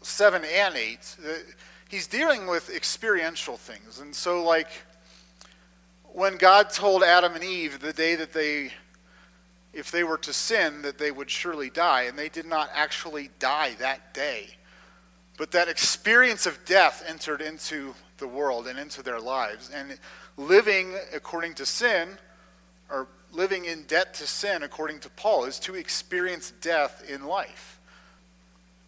7 0.01 0.43
and 0.43 0.75
8, 0.75 1.15
uh, 1.23 1.33
he's 1.89 2.07
dealing 2.07 2.47
with 2.47 2.69
experiential 2.69 3.57
things. 3.57 3.99
And 3.99 4.15
so, 4.15 4.43
like, 4.43 4.69
when 6.13 6.37
God 6.37 6.69
told 6.69 7.03
Adam 7.03 7.35
and 7.35 7.43
Eve 7.43 7.79
the 7.79 7.93
day 7.93 8.15
that 8.15 8.33
they 8.33 8.71
if 9.73 9.91
they 9.91 10.03
were 10.03 10.17
to 10.17 10.33
sin, 10.33 10.81
that 10.81 10.97
they 10.97 11.11
would 11.11 11.29
surely 11.29 11.69
die. 11.69 12.03
And 12.03 12.17
they 12.17 12.29
did 12.29 12.45
not 12.45 12.69
actually 12.73 13.29
die 13.39 13.75
that 13.79 14.13
day. 14.13 14.47
But 15.37 15.51
that 15.51 15.69
experience 15.69 16.45
of 16.45 16.63
death 16.65 17.03
entered 17.07 17.41
into 17.41 17.93
the 18.17 18.27
world 18.27 18.67
and 18.67 18.77
into 18.77 19.01
their 19.01 19.19
lives. 19.19 19.69
And 19.73 19.97
living 20.37 20.95
according 21.13 21.53
to 21.55 21.65
sin, 21.65 22.09
or 22.89 23.07
living 23.31 23.65
in 23.65 23.83
debt 23.83 24.13
to 24.15 24.27
sin, 24.27 24.63
according 24.63 24.99
to 25.01 25.09
Paul, 25.09 25.45
is 25.45 25.59
to 25.59 25.75
experience 25.75 26.51
death 26.61 27.03
in 27.07 27.25
life. 27.25 27.79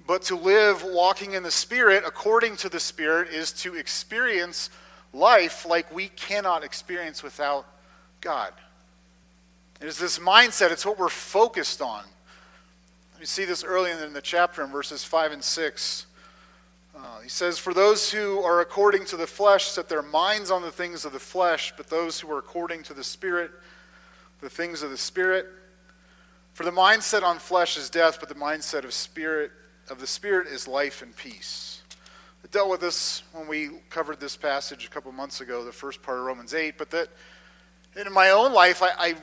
But 0.07 0.23
to 0.23 0.35
live 0.35 0.83
walking 0.83 1.33
in 1.33 1.43
the 1.43 1.51
Spirit, 1.51 2.03
according 2.05 2.57
to 2.57 2.69
the 2.69 2.79
Spirit, 2.79 3.29
is 3.29 3.51
to 3.53 3.75
experience 3.75 4.69
life 5.13 5.65
like 5.65 5.93
we 5.93 6.07
cannot 6.07 6.63
experience 6.63 7.21
without 7.21 7.65
God. 8.19 8.51
It 9.81 9.87
is 9.87 9.97
this 9.97 10.19
mindset, 10.19 10.71
it's 10.71 10.85
what 10.85 10.99
we're 10.99 11.09
focused 11.09 11.81
on. 11.81 12.03
You 13.19 13.25
see 13.25 13.45
this 13.45 13.63
early 13.63 13.91
in 13.91 14.13
the 14.13 14.21
chapter 14.21 14.63
in 14.63 14.71
verses 14.71 15.03
5 15.03 15.31
and 15.31 15.43
6. 15.43 16.05
Uh, 16.95 17.19
he 17.21 17.29
says, 17.29 17.57
For 17.57 17.73
those 17.73 18.11
who 18.11 18.39
are 18.41 18.61
according 18.61 19.05
to 19.05 19.17
the 19.17 19.27
flesh 19.27 19.65
set 19.65 19.89
their 19.89 20.01
minds 20.01 20.51
on 20.51 20.61
the 20.61 20.71
things 20.71 21.05
of 21.05 21.13
the 21.13 21.19
flesh, 21.19 21.73
but 21.77 21.87
those 21.87 22.19
who 22.19 22.31
are 22.31 22.39
according 22.39 22.83
to 22.83 22.93
the 22.93 23.03
Spirit, 23.03 23.51
the 24.39 24.49
things 24.49 24.83
of 24.83 24.91
the 24.91 24.97
Spirit. 24.97 25.47
For 26.53 26.63
the 26.63 26.71
mindset 26.71 27.23
on 27.23 27.39
flesh 27.39 27.77
is 27.77 27.89
death, 27.89 28.19
but 28.19 28.29
the 28.29 28.35
mindset 28.35 28.83
of 28.83 28.93
spirit 28.93 29.51
of 29.89 29.99
the 29.99 30.07
spirit 30.07 30.47
is 30.47 30.67
life 30.67 31.01
and 31.01 31.15
peace. 31.15 31.81
I 32.43 32.47
dealt 32.51 32.69
with 32.69 32.81
this 32.81 33.23
when 33.33 33.47
we 33.47 33.69
covered 33.89 34.19
this 34.19 34.37
passage 34.37 34.85
a 34.85 34.89
couple 34.89 35.11
months 35.11 35.41
ago, 35.41 35.63
the 35.63 35.71
first 35.71 36.01
part 36.01 36.19
of 36.19 36.25
Romans 36.25 36.53
8, 36.53 36.77
but 36.77 36.91
that 36.91 37.09
in 37.95 38.11
my 38.13 38.29
own 38.29 38.53
life, 38.53 38.81
I, 38.81 38.89
I 38.97 39.15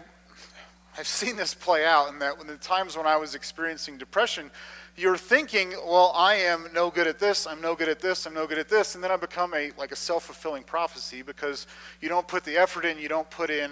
I've 0.98 1.06
seen 1.06 1.36
this 1.36 1.54
play 1.54 1.84
out 1.84 2.08
in 2.08 2.18
that 2.18 2.36
when 2.36 2.48
the 2.48 2.56
times 2.56 2.96
when 2.96 3.06
I 3.06 3.16
was 3.16 3.36
experiencing 3.36 3.98
depression, 3.98 4.50
you're 4.96 5.16
thinking, 5.16 5.70
well, 5.86 6.12
I 6.12 6.34
am 6.34 6.66
no 6.74 6.90
good 6.90 7.06
at 7.06 7.20
this, 7.20 7.46
I'm 7.46 7.60
no 7.60 7.76
good 7.76 7.88
at 7.88 8.00
this, 8.00 8.26
I'm 8.26 8.34
no 8.34 8.48
good 8.48 8.58
at 8.58 8.68
this, 8.68 8.96
and 8.96 9.04
then 9.04 9.12
I 9.12 9.16
become 9.16 9.54
a 9.54 9.70
like 9.78 9.92
a 9.92 9.96
self-fulfilling 9.96 10.64
prophecy 10.64 11.22
because 11.22 11.68
you 12.00 12.08
don't 12.08 12.26
put 12.26 12.42
the 12.42 12.56
effort 12.56 12.84
in, 12.84 12.98
you 12.98 13.08
don't 13.08 13.30
put 13.30 13.48
in 13.48 13.70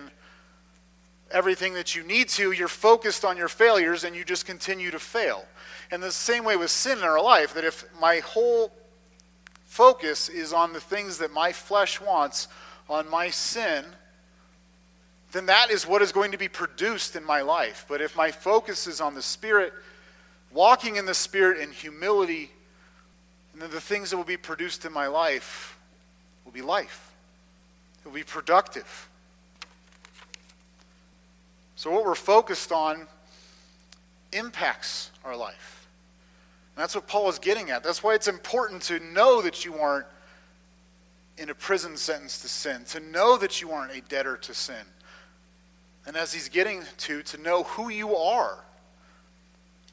everything 1.33 1.75
that 1.75 1.97
you 1.97 2.05
need 2.05 2.29
to, 2.29 2.53
you're 2.53 2.69
focused 2.69 3.25
on 3.25 3.37
your 3.37 3.49
failures 3.49 4.05
and 4.05 4.15
you 4.15 4.25
just 4.25 4.47
continue 4.47 4.93
to 4.93 5.01
fail. 5.01 5.45
And 5.91 6.01
the 6.01 6.13
same 6.13 6.45
way 6.45 6.57
with 6.57 6.71
sin 6.71 6.99
in 6.99 7.05
our 7.05 7.21
life, 7.21 7.55
that 7.55 7.65
if 7.65 7.85
my 8.01 8.21
whole 8.21 8.71
focus 9.65 10.29
is 10.29 10.53
on 10.53 10.73
the 10.73 10.81
things 10.81 11.19
that 11.19 11.33
my 11.33 11.51
flesh 11.51 12.01
wants, 12.01 12.47
on 12.89 13.11
my 13.11 13.31
sin, 13.31 13.85
then 15.37 15.47
that 15.47 15.71
is 15.71 15.87
what 15.87 16.01
is 16.01 16.13
going 16.13 16.33
to 16.33 16.39
be 16.39 16.49
produced 16.49 17.15
in 17.15 17.23
my 17.23 17.43
life. 17.43 17.85
But 17.91 18.01
if 18.01 18.17
my 18.17 18.31
focus 18.31 18.87
is 18.87 19.03
on 19.03 19.15
the 19.15 19.21
Spirit, 19.21 19.75
walking 20.51 20.97
in 20.97 21.05
the 21.05 21.13
Spirit 21.13 21.61
in 21.61 21.71
humility, 21.71 22.51
then 23.55 23.71
the 23.71 23.81
things 23.81 24.11
that 24.11 24.17
will 24.17 24.25
be 24.25 24.39
produced 24.39 24.87
in 24.87 24.93
my 24.95 25.09
life 25.09 25.79
will 26.47 26.53
be 26.53 26.63
life. 26.63 27.13
It 28.03 28.09
will 28.09 28.15
be 28.15 28.23
productive. 28.23 29.11
So, 31.75 31.91
what 31.91 32.07
we're 32.07 32.15
focused 32.15 32.73
on 32.73 33.07
impacts 34.33 35.11
our 35.23 35.37
life. 35.37 35.87
And 36.75 36.83
that's 36.83 36.95
what 36.95 37.07
Paul 37.07 37.29
is 37.29 37.39
getting 37.39 37.71
at. 37.71 37.83
That's 37.83 38.03
why 38.03 38.15
it's 38.15 38.29
important 38.29 38.81
to 38.85 39.01
know 39.01 39.43
that 39.43 39.67
you 39.67 39.75
aren't 39.75 40.07
in 41.37 41.51
a 41.51 41.55
prison 41.55 41.99
sentence 41.99 42.41
to 42.41 42.49
sin, 42.49 42.85
to 42.87 43.01
know 43.01 43.37
that 43.37 43.61
you 43.61 43.73
aren't 43.73 43.93
a 43.93 44.01
debtor 44.01 44.39
to 44.39 44.55
sin. 44.55 44.77
And 46.07 46.17
as 46.17 46.33
he's 46.33 46.49
getting 46.49 46.83
to, 46.99 47.23
to 47.23 47.39
know 47.39 47.65
who 47.65 47.89
you 47.89 48.17
are. 48.17 48.59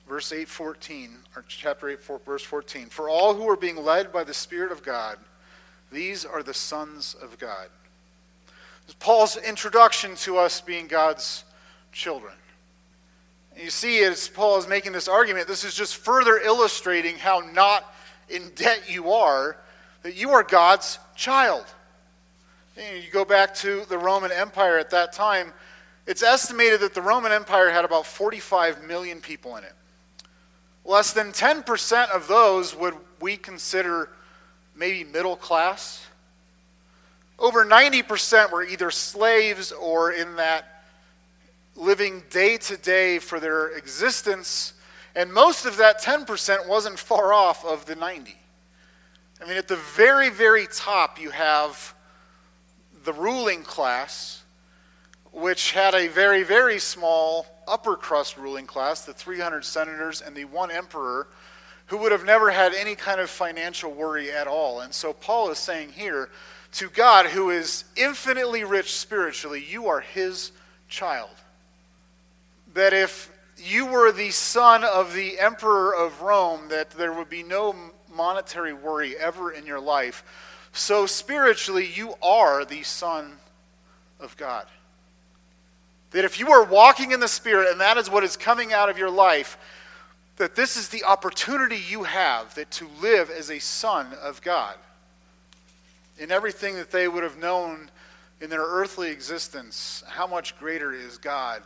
Verse 0.07 0.31
8:14, 0.31 1.09
or 1.35 1.43
chapter 1.47 1.89
8, 1.89 2.01
four, 2.01 2.19
verse 2.19 2.43
14. 2.43 2.87
For 2.87 3.09
all 3.09 3.33
who 3.33 3.49
are 3.49 3.55
being 3.55 3.77
led 3.77 4.11
by 4.11 4.23
the 4.23 4.33
Spirit 4.33 4.71
of 4.71 4.83
God, 4.83 5.17
these 5.91 6.25
are 6.25 6.43
the 6.43 6.53
sons 6.53 7.15
of 7.21 7.39
God. 7.39 7.67
Paul's 8.99 9.37
introduction 9.37 10.15
to 10.17 10.37
us 10.37 10.61
being 10.61 10.87
God's 10.87 11.45
children. 11.91 12.33
And 13.55 13.63
you 13.63 13.69
see, 13.69 14.03
as 14.03 14.27
Paul 14.27 14.57
is 14.57 14.67
making 14.67 14.91
this 14.91 15.07
argument, 15.07 15.47
this 15.47 15.63
is 15.63 15.73
just 15.73 15.97
further 15.97 16.37
illustrating 16.37 17.17
how 17.17 17.39
not 17.53 17.93
in 18.29 18.49
debt 18.55 18.89
you 18.89 19.11
are, 19.11 19.57
that 20.01 20.15
you 20.15 20.31
are 20.31 20.43
God's 20.43 20.99
child. 21.15 21.65
You 22.75 23.11
go 23.11 23.23
back 23.23 23.53
to 23.55 23.85
the 23.85 23.97
Roman 23.97 24.31
Empire 24.31 24.79
at 24.79 24.89
that 24.89 25.13
time, 25.13 25.53
it's 26.05 26.23
estimated 26.23 26.81
that 26.81 26.93
the 26.93 27.01
Roman 27.01 27.31
Empire 27.31 27.69
had 27.69 27.85
about 27.85 28.05
45 28.05 28.83
million 28.83 29.21
people 29.21 29.55
in 29.55 29.63
it. 29.63 29.73
Less 30.85 31.13
than 31.13 31.31
10% 31.31 32.11
of 32.11 32.27
those 32.27 32.75
would 32.75 32.95
we 33.21 33.37
consider 33.37 34.09
maybe 34.75 35.03
middle 35.09 35.37
class. 35.37 36.05
Over 37.39 37.65
90% 37.65 38.51
were 38.51 38.63
either 38.63 38.91
slaves 38.91 39.71
or 39.71 40.11
in 40.11 40.35
that 40.35 40.83
living 41.75 42.23
day 42.29 42.57
to 42.57 42.77
day 42.77 43.19
for 43.19 43.39
their 43.39 43.69
existence. 43.69 44.73
And 45.15 45.31
most 45.31 45.65
of 45.65 45.77
that 45.77 46.01
10% 46.01 46.67
wasn't 46.67 46.99
far 46.99 47.33
off 47.33 47.65
of 47.65 47.85
the 47.85 47.95
90. 47.95 48.35
I 49.41 49.47
mean, 49.47 49.57
at 49.57 49.67
the 49.67 49.79
very, 49.95 50.29
very 50.29 50.67
top, 50.67 51.19
you 51.19 51.29
have 51.31 51.95
the 53.03 53.13
ruling 53.13 53.63
class 53.63 54.42
which 55.33 55.71
had 55.71 55.95
a 55.95 56.07
very, 56.07 56.43
very 56.43 56.79
small 56.79 57.47
upper 57.67 57.95
crust 57.95 58.37
ruling 58.37 58.67
class, 58.67 59.03
the 59.03 59.13
300 59.13 59.65
senators 59.65 60.21
and 60.21 60.35
the 60.35 60.45
one 60.45 60.71
emperor, 60.71 61.27
who 61.87 61.97
would 61.97 62.11
have 62.11 62.23
never 62.23 62.51
had 62.51 62.73
any 62.73 62.95
kind 62.95 63.19
of 63.19 63.29
financial 63.29 63.91
worry 63.91 64.31
at 64.31 64.47
all. 64.47 64.81
And 64.81 64.93
so 64.93 65.11
Paul 65.11 65.49
is 65.49 65.57
saying 65.57 65.89
here 65.89 66.29
to 66.73 66.89
God, 66.89 67.25
who 67.25 67.49
is 67.49 67.83
infinitely 67.95 68.63
rich 68.63 68.93
spiritually, 68.93 69.63
you 69.67 69.87
are 69.87 69.99
his 69.99 70.51
child. 70.87 71.29
That 72.73 72.93
if 72.93 73.31
you 73.57 73.85
were 73.85 74.11
the 74.11 74.31
son 74.31 74.83
of 74.83 75.13
the 75.13 75.39
emperor 75.39 75.95
of 75.95 76.21
Rome, 76.21 76.69
that 76.69 76.91
there 76.91 77.13
would 77.13 77.29
be 77.29 77.43
no 77.43 77.75
monetary 78.15 78.73
worry 78.73 79.17
ever 79.17 79.51
in 79.51 79.65
your 79.65 79.79
life. 79.79 80.23
So 80.73 81.05
spiritually, 81.05 81.89
you 81.93 82.15
are 82.21 82.65
the 82.65 82.83
son 82.83 83.33
of 84.19 84.37
God. 84.37 84.65
That 86.13 86.25
if 86.25 86.39
you 86.39 86.51
are 86.51 86.63
walking 86.63 87.11
in 87.11 87.19
the 87.19 87.27
Spirit 87.27 87.69
and 87.69 87.81
that 87.81 87.97
is 87.97 88.09
what 88.09 88.23
is 88.23 88.37
coming 88.37 88.71
out 88.71 88.89
of 88.89 88.97
your 88.97 89.09
life, 89.09 89.57
that 90.37 90.55
this 90.55 90.77
is 90.77 90.89
the 90.89 91.03
opportunity 91.03 91.77
you 91.89 92.03
have 92.03 92.55
that 92.55 92.71
to 92.71 92.87
live 93.01 93.29
as 93.29 93.51
a 93.51 93.59
son 93.59 94.07
of 94.21 94.41
God. 94.41 94.75
In 96.17 96.31
everything 96.31 96.75
that 96.75 96.91
they 96.91 97.07
would 97.07 97.23
have 97.23 97.37
known 97.37 97.89
in 98.41 98.49
their 98.49 98.61
earthly 98.61 99.09
existence, 99.09 100.03
how 100.07 100.27
much 100.27 100.57
greater 100.57 100.93
is 100.93 101.17
God? 101.17 101.61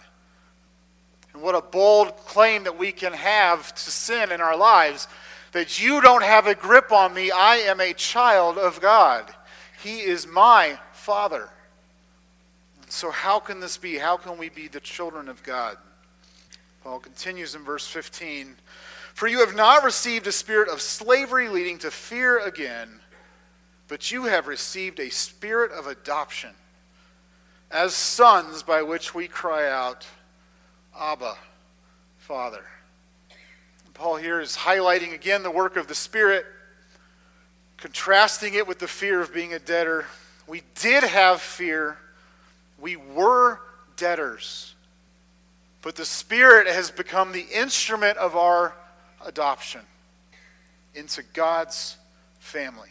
And 1.34 1.42
what 1.42 1.56
a 1.56 1.62
bold 1.62 2.18
claim 2.18 2.64
that 2.64 2.78
we 2.78 2.92
can 2.92 3.14
have 3.14 3.74
to 3.74 3.92
sin 3.92 4.32
in 4.32 4.42
our 4.42 4.58
lives 4.58 5.08
that 5.52 5.82
you 5.82 6.02
don't 6.02 6.24
have 6.24 6.48
a 6.48 6.56
grip 6.56 6.92
on 6.92 7.14
me. 7.14 7.32
I 7.32 7.58
am 7.58 7.80
a 7.80 7.94
child 7.94 8.58
of 8.58 8.82
God. 8.82 9.26
He 9.82 10.00
is 10.02 10.28
my 10.28 10.78
Father. 10.92 11.50
So, 12.90 13.12
how 13.12 13.40
can 13.40 13.60
this 13.60 13.78
be? 13.78 13.98
How 13.98 14.18
can 14.18 14.38
we 14.38 14.50
be 14.50 14.68
the 14.68 14.80
children 14.80 15.28
of 15.28 15.44
God? 15.44 15.78
Paul 16.84 17.00
continues 17.00 17.54
in 17.54 17.64
verse 17.64 17.86
15 17.86 18.56
For 19.14 19.28
you 19.28 19.40
have 19.40 19.56
not 19.56 19.84
received 19.84 20.26
a 20.28 20.32
spirit 20.32 20.70
of 20.70 20.82
slavery 20.82 21.50
leading 21.50 21.78
to 21.80 21.92
fear 21.92 22.40
again, 22.40 23.02
but 23.90 24.12
you 24.12 24.24
have 24.24 24.48
received 24.48 25.00
a 25.00 25.10
spirit 25.10 25.72
of 25.72 25.88
adoption 25.88 26.52
as 27.70 27.94
sons 27.94 28.64
by 28.64 28.82
which 28.82 29.14
we 29.14 29.28
cry 29.28 29.70
out, 29.70 30.08
Abba, 30.98 31.36
Father. 32.20 32.64
Paul 33.94 34.16
here 34.16 34.40
is 34.40 34.56
highlighting 34.56 35.14
again 35.14 35.44
the 35.44 35.52
work 35.52 35.76
of 35.76 35.88
the 35.88 35.96
Spirit, 35.96 36.46
contrasting 37.78 38.54
it 38.54 38.68
with 38.68 38.80
the 38.80 38.88
fear 38.88 39.20
of 39.22 39.34
being 39.34 39.54
a 39.54 39.60
debtor. 39.60 40.06
We 40.48 40.62
did 40.76 41.04
have 41.04 41.42
fear 41.42 41.98
we 42.80 42.96
were 42.96 43.60
debtors, 43.96 44.76
but 45.82 45.96
the 45.96 46.06
Spirit 46.06 46.68
has 46.68 46.92
become 46.92 47.32
the 47.32 47.46
instrument 47.54 48.18
of 48.18 48.36
our 48.36 48.74
adoption 49.26 49.82
into 50.96 51.24
God's 51.34 51.98
family. 52.40 52.90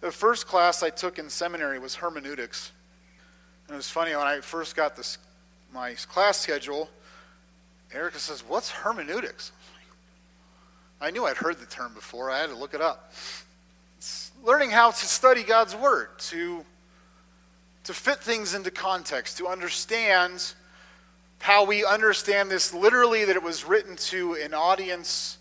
The 0.00 0.10
first 0.10 0.46
class 0.46 0.82
I 0.82 0.90
took 0.90 1.18
in 1.18 1.28
seminary 1.28 1.78
was 1.78 1.94
hermeneutics. 1.94 2.72
And 3.66 3.74
it 3.74 3.76
was 3.76 3.90
funny 3.90 4.14
when 4.16 4.26
I 4.26 4.40
first 4.40 4.74
got 4.74 4.96
this, 4.96 5.18
my 5.72 5.92
class 5.94 6.38
schedule, 6.38 6.88
Erica 7.92 8.18
says, 8.18 8.42
What's 8.46 8.70
hermeneutics? 8.70 9.52
I 11.00 11.10
knew 11.10 11.24
I'd 11.24 11.36
heard 11.36 11.58
the 11.58 11.66
term 11.66 11.94
before. 11.94 12.30
I 12.30 12.38
had 12.38 12.50
to 12.50 12.56
look 12.56 12.74
it 12.74 12.80
up. 12.80 13.12
It's 13.98 14.32
learning 14.42 14.70
how 14.70 14.90
to 14.90 15.06
study 15.06 15.42
God's 15.42 15.74
Word, 15.74 16.08
to 16.18 16.64
to 17.84 17.94
fit 17.94 18.18
things 18.18 18.54
into 18.54 18.70
context, 18.70 19.38
to 19.38 19.48
understand 19.48 20.54
how 21.40 21.64
we 21.64 21.84
understand 21.84 22.50
this 22.50 22.74
literally 22.74 23.24
that 23.24 23.36
it 23.36 23.42
was 23.42 23.64
written 23.64 23.96
to 23.96 24.34
an 24.34 24.52
audience 24.52 25.38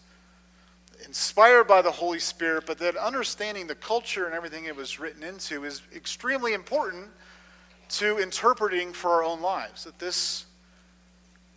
inspired 1.05 1.65
by 1.65 1.81
the 1.81 1.91
Holy 1.91 2.19
Spirit, 2.19 2.65
but 2.65 2.77
that 2.77 2.95
understanding 2.95 3.67
the 3.67 3.75
culture 3.75 4.25
and 4.25 4.33
everything 4.33 4.65
it 4.65 4.75
was 4.75 4.99
written 4.99 5.23
into 5.23 5.65
is 5.65 5.81
extremely 5.95 6.53
important 6.53 7.07
to 7.89 8.19
interpreting 8.19 8.93
for 8.93 9.11
our 9.11 9.23
own 9.23 9.41
lives. 9.41 9.83
That 9.83 9.97
this, 9.99 10.45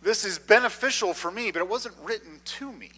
this 0.01 0.25
is 0.25 0.39
beneficial 0.39 1.13
for 1.13 1.31
me, 1.31 1.51
but 1.51 1.59
it 1.59 1.69
wasn't 1.69 1.95
written 2.03 2.41
to 2.43 2.71
me. 2.71 2.89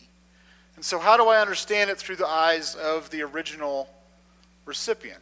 And 0.76 0.84
so, 0.84 1.00
how 1.00 1.18
do 1.18 1.28
I 1.28 1.40
understand 1.40 1.90
it 1.90 1.98
through 1.98 2.18
the 2.18 2.28
eyes 2.28 2.76
of 2.76 3.10
the 3.10 3.22
original 3.22 3.90
recipient? 4.66 5.22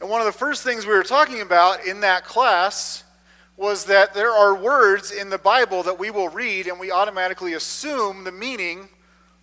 And 0.00 0.08
one 0.08 0.20
of 0.20 0.26
the 0.26 0.32
first 0.32 0.62
things 0.62 0.86
we 0.86 0.94
were 0.94 1.02
talking 1.02 1.40
about 1.40 1.84
in 1.84 2.00
that 2.00 2.24
class 2.24 3.04
was 3.56 3.86
that 3.86 4.14
there 4.14 4.30
are 4.30 4.54
words 4.54 5.10
in 5.10 5.30
the 5.30 5.38
Bible 5.38 5.82
that 5.82 5.98
we 5.98 6.10
will 6.10 6.28
read 6.28 6.68
and 6.68 6.78
we 6.78 6.92
automatically 6.92 7.54
assume 7.54 8.22
the 8.22 8.30
meaning 8.30 8.88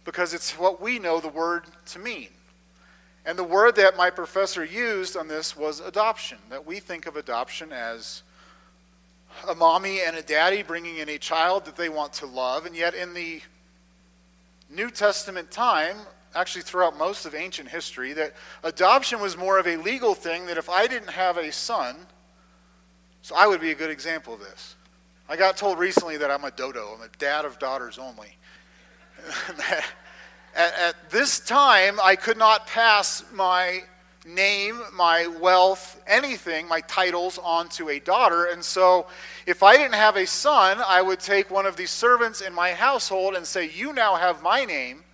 because 0.06 0.34
it's 0.34 0.58
what 0.58 0.82
we 0.82 1.00
know 1.00 1.20
the 1.20 1.28
word 1.28 1.66
to 1.88 2.00
mean. 2.00 2.30
And 3.26 3.38
the 3.38 3.44
word 3.44 3.76
that 3.76 3.98
my 3.98 4.10
professor 4.10 4.64
used 4.64 5.18
on 5.18 5.28
this 5.28 5.58
was 5.58 5.82
adoption, 5.82 6.38
that 6.50 6.66
we 6.66 6.80
think 6.80 7.08
of 7.08 7.18
adoption 7.18 7.74
as 7.74 8.22
a 9.50 9.56
mommy 9.56 10.00
and 10.02 10.16
a 10.16 10.22
daddy 10.22 10.64
bringing 10.64 10.98
in 10.98 11.10
a 11.10 11.18
child 11.18 11.66
that 11.66 11.76
they 11.76 11.90
want 11.90 12.14
to 12.14 12.26
love, 12.26 12.66
and 12.66 12.76
yet 12.76 12.94
in 12.94 13.14
the 13.14 13.42
New 14.70 14.90
Testament 14.90 15.52
time, 15.52 15.98
actually 16.36 16.62
throughout 16.62 16.98
most 16.98 17.26
of 17.26 17.34
ancient 17.34 17.70
history, 17.70 18.14
that 18.14 18.34
adoption 18.64 19.20
was 19.22 19.38
more 19.38 19.58
of 19.58 19.68
a 19.68 19.78
legal 19.78 20.14
thing, 20.14 20.46
that 20.48 20.58
if 20.58 20.70
I 20.70 20.88
didn't 20.88 21.10
have 21.10 21.38
a 21.38 21.52
son, 21.52 21.96
so 23.22 23.36
I 23.36 23.48
would 23.48 23.62
be 23.62 23.72
a 23.72 23.76
good 23.76 23.90
example 23.90 24.34
of 24.34 24.40
this. 24.40 24.76
I 25.28 25.36
got 25.36 25.58
told 25.58 25.80
recently 25.80 26.18
that 26.18 26.30
I'm 26.30 26.44
a 26.44 26.52
dodo, 26.52 26.94
I'm 26.96 27.02
a 27.02 27.10
dad 27.18 27.46
of 27.46 27.58
daughters 27.58 27.98
only. 27.98 28.38
at, 30.56 30.74
at 30.78 31.10
this 31.10 31.40
time, 31.40 32.00
I 32.04 32.16
could 32.16 32.38
not 32.38 32.68
pass 32.68 33.24
my 33.34 33.82
name, 34.26 34.82
my 34.94 35.28
wealth, 35.40 36.02
anything, 36.08 36.68
my 36.68 36.82
titles 36.82 37.40
onto 37.42 37.90
a 37.90 38.00
daughter. 38.00 38.46
And 38.46 38.64
so 38.64 39.08
if 39.46 39.64
I 39.64 39.78
didn't 39.78 39.96
have 39.96 40.18
a 40.18 40.26
son, 40.26 40.80
I 40.86 41.02
would 41.02 41.20
take 41.20 41.50
one 41.50 41.66
of 41.66 41.78
the 41.78 41.86
servants 41.86 42.42
in 42.42 42.54
my 42.54 42.74
household 42.74 43.36
and 43.36 43.46
say, 43.46 43.70
You 43.70 43.94
now 43.94 44.16
have 44.16 44.42
my 44.42 44.66
name. 44.66 45.05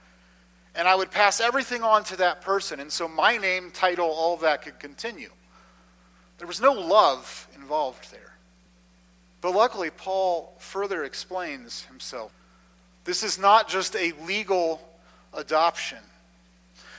And 0.75 0.88
I 0.88 0.96
would 0.96 1.12
pass 1.12 1.42
everything 1.42 1.84
on 1.84 2.04
to 2.06 2.18
that 2.18 2.42
person. 2.42 2.80
And 2.80 2.92
so 2.92 3.08
my 3.08 3.38
name, 3.38 3.72
title, 3.72 4.08
all 4.08 4.34
of 4.34 4.42
that 4.42 4.62
could 4.62 4.80
continue. 4.80 5.30
There 6.38 6.48
was 6.48 6.62
no 6.62 6.72
love 6.72 7.48
involved 7.56 8.12
there. 8.12 8.34
But 9.42 9.54
luckily, 9.54 9.90
Paul 9.90 10.56
further 10.60 11.04
explains 11.04 11.84
himself. 11.84 12.32
This 13.04 13.24
is 13.24 13.38
not 13.38 13.68
just 13.68 13.96
a 13.96 14.13
legal 14.25 14.82
adoption. 15.34 15.98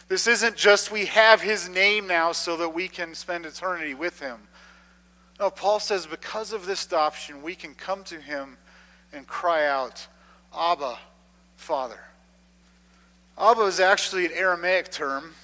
This 0.09 0.26
isn't 0.26 0.57
just 0.57 0.91
we 0.91 1.07
have 1.07 1.41
his 1.41 1.69
name 1.69 2.07
now 2.07 2.33
so 2.33 2.57
that 2.59 2.69
we 2.69 2.88
can 2.88 3.14
spend 3.14 3.47
eternity 3.47 3.95
with 3.95 4.21
him. 4.21 4.38
No, 5.41 5.50
Paul 5.50 5.81
says 5.81 6.07
because 6.07 6.52
of 6.52 6.67
this 6.67 6.85
adoption, 6.85 7.43
we 7.43 7.55
can 7.55 7.75
come 7.75 8.05
to 8.05 8.21
him 8.21 8.59
and 9.12 9.26
cry 9.26 9.67
out, 9.67 10.07
Abba, 10.57 10.99
Father. 11.57 11.99
Abba 13.42 13.62
is 13.62 13.80
actually 13.80 14.25
an 14.25 14.32
Aramaic 14.37 14.92
term, 14.92 15.34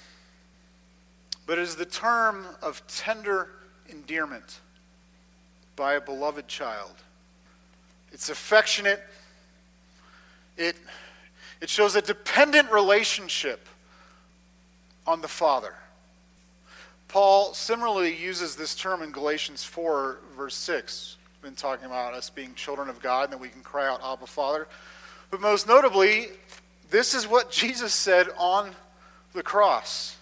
but 1.45 1.57
it 1.57 1.63
is 1.63 1.75
the 1.75 1.85
term 1.85 2.45
of 2.61 2.81
tender 2.87 3.49
endearment 3.89 4.61
by 5.75 5.95
a 5.95 6.01
beloved 6.01 6.47
child. 6.47 6.93
It's 8.13 8.29
affectionate. 8.29 9.01
It, 10.55 10.77
it 11.59 11.67
shows 11.67 11.97
a 11.97 12.01
dependent 12.01 12.71
relationship 12.71 13.67
on 15.05 15.19
the 15.19 15.27
Father. 15.27 15.73
Paul 17.09 17.53
similarly 17.53 18.15
uses 18.15 18.55
this 18.55 18.75
term 18.75 19.01
in 19.01 19.11
Galatians 19.11 19.65
4, 19.65 20.19
verse 20.37 20.55
6. 20.55 21.17
We've 21.41 21.51
been 21.51 21.55
talking 21.57 21.85
about 21.85 22.13
us 22.13 22.29
being 22.29 22.53
children 22.55 22.87
of 22.87 23.01
God 23.01 23.25
and 23.25 23.33
that 23.33 23.41
we 23.41 23.49
can 23.49 23.61
cry 23.61 23.89
out, 23.89 23.99
Abba, 24.01 24.25
Father. 24.25 24.69
But 25.31 25.41
most 25.41 25.67
notably, 25.67 26.29
this 26.89 27.13
is 27.13 27.27
what 27.27 27.51
Jesus 27.51 27.93
said 27.93 28.27
on 28.37 28.71
the 29.33 29.43
cross. 29.43 30.17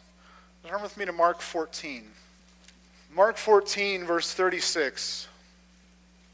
Turn 0.66 0.82
with 0.82 0.98
me 0.98 1.06
to 1.06 1.14
Mark 1.14 1.42
14. 1.42 2.04
Mark 3.14 3.38
14, 3.38 4.04
verse 4.04 4.34
36. 4.34 5.28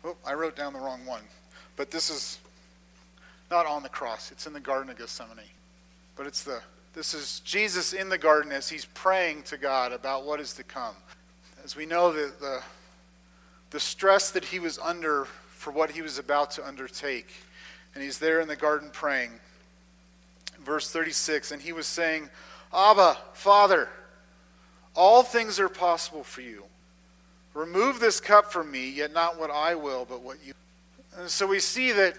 Oh, 0.03 0.15
I 0.25 0.33
wrote 0.33 0.55
down 0.55 0.73
the 0.73 0.79
wrong 0.79 1.05
one. 1.05 1.21
But 1.75 1.91
this 1.91 2.09
is 2.09 2.39
not 3.51 3.65
on 3.65 3.83
the 3.83 3.89
cross, 3.89 4.31
it's 4.31 4.47
in 4.47 4.53
the 4.53 4.59
Garden 4.59 4.89
of 4.89 4.97
Gethsemane. 4.97 5.45
But 6.15 6.27
it's 6.27 6.43
the 6.43 6.61
this 6.93 7.15
is 7.15 7.39
Jesus 7.39 7.93
in 7.93 8.07
the 8.09 8.19
garden 8.19 8.51
as 8.51 8.69
he's 8.69 8.85
praying 8.85 9.43
to 9.43 9.57
God 9.57 9.91
about 9.91 10.25
what 10.25 10.39
is 10.39 10.53
to 10.53 10.63
come. 10.63 10.95
As 11.63 11.75
we 11.75 11.87
know 11.87 12.13
that 12.13 12.39
the, 12.39 12.61
the 13.71 13.79
stress 13.79 14.29
that 14.31 14.45
he 14.45 14.59
was 14.59 14.77
under 14.77 15.25
for 15.25 15.71
what 15.71 15.89
he 15.89 16.03
was 16.03 16.19
about 16.19 16.51
to 16.51 16.67
undertake, 16.67 17.33
and 17.95 18.03
he's 18.03 18.19
there 18.19 18.41
in 18.41 18.47
the 18.47 18.55
garden 18.55 18.89
praying. 18.93 19.31
Verse 20.63 20.89
36, 20.89 21.51
and 21.51 21.61
he 21.61 21.73
was 21.73 21.87
saying, 21.87 22.29
Abba, 22.73 23.17
Father, 23.33 23.89
all 24.95 25.23
things 25.23 25.59
are 25.59 25.69
possible 25.69 26.23
for 26.23 26.41
you. 26.41 26.63
Remove 27.53 27.99
this 27.99 28.19
cup 28.19 28.51
from 28.51 28.71
me, 28.71 28.89
yet 28.89 29.13
not 29.13 29.39
what 29.39 29.51
I 29.51 29.75
will, 29.75 30.05
but 30.05 30.21
what 30.21 30.37
you. 30.43 30.53
And 31.17 31.29
so 31.29 31.45
we 31.45 31.59
see 31.59 31.91
that 31.91 32.15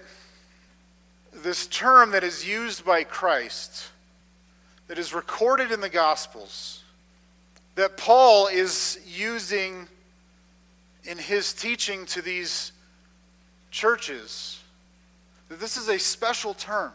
this 1.32 1.66
term 1.66 2.12
that 2.12 2.22
is 2.22 2.46
used 2.46 2.84
by 2.84 3.02
Christ 3.02 3.88
that 4.86 4.98
is 4.98 5.12
recorded 5.12 5.72
in 5.72 5.80
the 5.80 5.88
Gospels 5.88 6.82
that 7.74 7.96
Paul 7.96 8.46
is 8.46 9.00
using 9.06 9.88
in 11.04 11.18
his 11.18 11.52
teaching 11.52 12.06
to 12.06 12.22
these 12.22 12.72
churches. 13.70 14.60
That 15.48 15.58
this 15.58 15.76
is 15.76 15.88
a 15.88 15.98
special 15.98 16.54
term, 16.54 16.92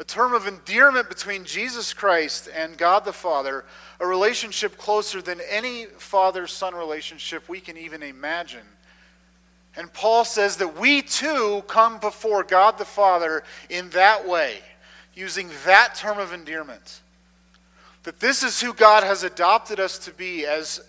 a 0.00 0.04
term 0.04 0.32
of 0.32 0.46
endearment 0.46 1.10
between 1.10 1.44
Jesus 1.44 1.92
Christ 1.92 2.48
and 2.56 2.78
God 2.78 3.04
the 3.04 3.12
Father, 3.12 3.66
a 4.00 4.06
relationship 4.06 4.78
closer 4.78 5.20
than 5.20 5.42
any 5.50 5.84
father 5.98 6.46
son 6.46 6.74
relationship 6.74 7.46
we 7.50 7.60
can 7.60 7.76
even 7.76 8.02
imagine. 8.02 8.64
And 9.76 9.92
Paul 9.92 10.24
says 10.24 10.56
that 10.56 10.80
we 10.80 11.02
too 11.02 11.62
come 11.68 11.98
before 11.98 12.42
God 12.42 12.78
the 12.78 12.84
Father 12.86 13.44
in 13.68 13.90
that 13.90 14.26
way, 14.26 14.60
using 15.14 15.50
that 15.66 15.94
term 15.96 16.18
of 16.18 16.32
endearment. 16.32 17.02
That 18.04 18.20
this 18.20 18.42
is 18.42 18.58
who 18.58 18.72
God 18.72 19.04
has 19.04 19.22
adopted 19.22 19.78
us 19.78 19.98
to 19.98 20.12
be 20.12 20.46
as 20.46 20.80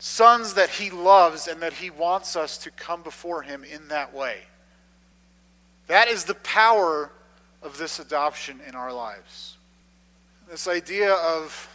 sons 0.00 0.54
that 0.54 0.70
He 0.70 0.90
loves 0.90 1.46
and 1.46 1.62
that 1.62 1.74
He 1.74 1.88
wants 1.88 2.34
us 2.34 2.58
to 2.58 2.72
come 2.72 3.04
before 3.04 3.42
Him 3.42 3.62
in 3.62 3.86
that 3.88 4.12
way. 4.12 4.38
That 5.86 6.08
is 6.08 6.24
the 6.24 6.34
power 6.34 7.12
of 7.62 7.78
this 7.78 7.98
adoption 7.98 8.60
in 8.66 8.74
our 8.74 8.92
lives. 8.92 9.56
This 10.50 10.66
idea 10.66 11.12
of 11.14 11.68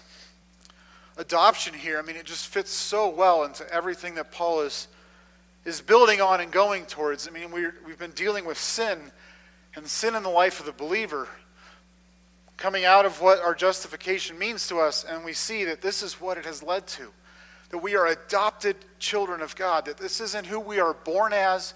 adoption 1.17 1.73
here, 1.73 1.99
I 1.99 2.01
mean, 2.01 2.15
it 2.15 2.25
just 2.25 2.47
fits 2.47 2.71
so 2.71 3.09
well 3.09 3.43
into 3.43 3.71
everything 3.73 4.15
that 4.15 4.31
Paul 4.31 4.61
is, 4.61 4.87
is 5.63 5.81
building 5.81 6.21
on 6.21 6.41
and 6.41 6.51
going 6.51 6.85
towards. 6.85 7.27
I 7.27 7.31
mean, 7.31 7.51
we 7.51 7.67
we've 7.85 7.99
been 7.99 8.11
dealing 8.11 8.45
with 8.45 8.57
sin 8.57 8.99
and 9.75 9.87
sin 9.87 10.15
in 10.15 10.23
the 10.23 10.29
life 10.29 10.59
of 10.59 10.65
the 10.65 10.73
believer 10.73 11.27
coming 12.57 12.85
out 12.85 13.05
of 13.05 13.21
what 13.21 13.39
our 13.41 13.53
justification 13.53 14.37
means 14.39 14.67
to 14.67 14.79
us, 14.79 15.03
and 15.03 15.25
we 15.25 15.33
see 15.33 15.65
that 15.65 15.81
this 15.81 16.01
is 16.01 16.21
what 16.21 16.37
it 16.37 16.45
has 16.45 16.63
led 16.63 16.87
to. 16.87 17.11
That 17.69 17.79
we 17.79 17.95
are 17.95 18.07
adopted 18.07 18.77
children 18.99 19.41
of 19.41 19.55
God, 19.55 19.85
that 19.85 19.97
this 19.97 20.21
isn't 20.21 20.45
who 20.45 20.59
we 20.59 20.79
are 20.79 20.93
born 20.93 21.33
as. 21.33 21.73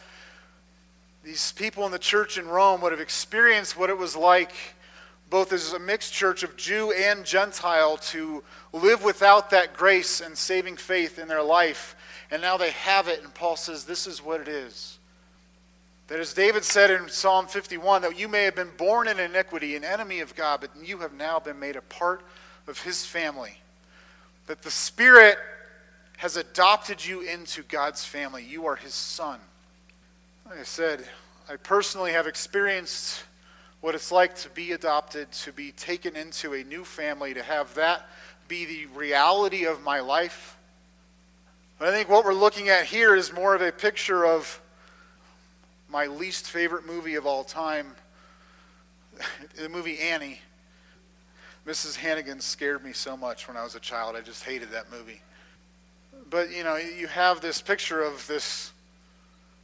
These 1.24 1.52
people 1.52 1.86
in 1.86 1.92
the 1.92 2.00
church 2.00 2.38
in 2.38 2.48
Rome 2.48 2.82
would 2.82 2.92
have 2.92 3.02
experienced 3.02 3.78
what 3.78 3.90
it 3.90 3.98
was 3.98 4.16
like, 4.16 4.54
both 5.30 5.52
as 5.52 5.74
a 5.74 5.80
mixed 5.80 6.14
church 6.14 6.44
of 6.44 6.56
Jew 6.56 6.92
and 6.92 7.26
Gentile, 7.26 7.98
to 7.98 8.44
live 8.72 9.04
without 9.04 9.50
that 9.50 9.76
grace 9.76 10.22
and 10.22 10.38
saving 10.38 10.78
faith 10.78 11.20
in 11.20 11.28
their 11.28 11.44
life. 11.44 11.96
And 12.32 12.42
now 12.42 12.58
they 12.58 12.72
have 12.72 13.08
it, 13.08 13.22
and 13.24 13.34
Paul 13.34 13.58
says, 13.58 13.84
This 13.84 14.08
is 14.08 14.24
what 14.24 14.40
it 14.40 14.48
is. 14.48 14.98
That 16.08 16.20
as 16.20 16.34
David 16.34 16.64
said 16.64 16.90
in 16.90 17.08
Psalm 17.10 17.48
51, 17.48 18.02
that 18.02 18.18
you 18.18 18.28
may 18.28 18.44
have 18.44 18.56
been 18.56 18.72
born 18.78 19.08
in 19.08 19.20
iniquity, 19.20 19.76
an 19.76 19.84
enemy 19.84 20.22
of 20.22 20.36
God, 20.36 20.62
but 20.62 20.72
you 20.84 20.98
have 21.00 21.14
now 21.14 21.40
been 21.40 21.60
made 21.60 21.76
a 21.76 21.82
part 21.82 22.24
of 22.68 22.82
his 22.82 23.06
family. 23.06 23.58
That 24.48 24.64
the 24.64 24.72
Spirit 24.72 25.38
has 26.18 26.36
adopted 26.36 27.06
you 27.06 27.22
into 27.22 27.62
God's 27.64 28.04
family. 28.04 28.44
You 28.44 28.66
are 28.66 28.76
his 28.76 28.96
son. 28.96 29.40
I 30.52 30.64
said, 30.64 31.08
I 31.48 31.58
personally 31.58 32.12
have 32.14 32.26
experienced 32.26 33.24
what 33.82 33.94
it's 33.94 34.12
like 34.12 34.36
to 34.38 34.50
be 34.50 34.72
adopted, 34.72 35.32
to 35.32 35.54
be 35.54 35.72
taken 35.72 36.16
into 36.16 36.54
a 36.54 36.64
new 36.64 36.84
family, 36.84 37.36
to 37.36 37.44
have 37.44 37.76
that 37.76 38.10
be 38.48 38.66
the 38.66 38.88
reality 38.88 39.66
of 39.66 39.84
my 39.84 40.00
life. 40.00 40.58
But 41.78 41.90
I 41.90 41.92
think 41.92 42.10
what 42.10 42.26
we're 42.26 42.34
looking 42.34 42.68
at 42.68 42.86
here 42.86 43.16
is 43.16 43.32
more 43.32 43.54
of 43.54 43.62
a 43.62 43.72
picture 43.72 44.26
of 44.26 44.60
my 45.88 46.08
least 46.08 46.50
favorite 46.50 46.86
movie 46.86 47.14
of 47.14 47.28
all 47.28 47.44
time, 47.44 47.94
the 49.56 49.70
movie 49.70 50.00
Annie. 50.00 50.42
Mrs. 51.68 51.96
Hannigan 51.96 52.42
scared 52.42 52.84
me 52.84 52.92
so 52.92 53.16
much 53.16 53.48
when 53.48 53.56
I 53.56 53.64
was 53.64 53.76
a 53.76 53.80
child. 53.80 54.16
I 54.16 54.22
just 54.22 54.44
hated 54.44 54.72
that 54.72 54.92
movie. 54.92 55.22
But, 56.28 56.52
you 56.52 56.64
know, 56.64 56.76
you 56.76 57.06
have 57.06 57.40
this 57.40 57.62
picture 57.62 58.02
of 58.02 58.26
this 58.26 58.72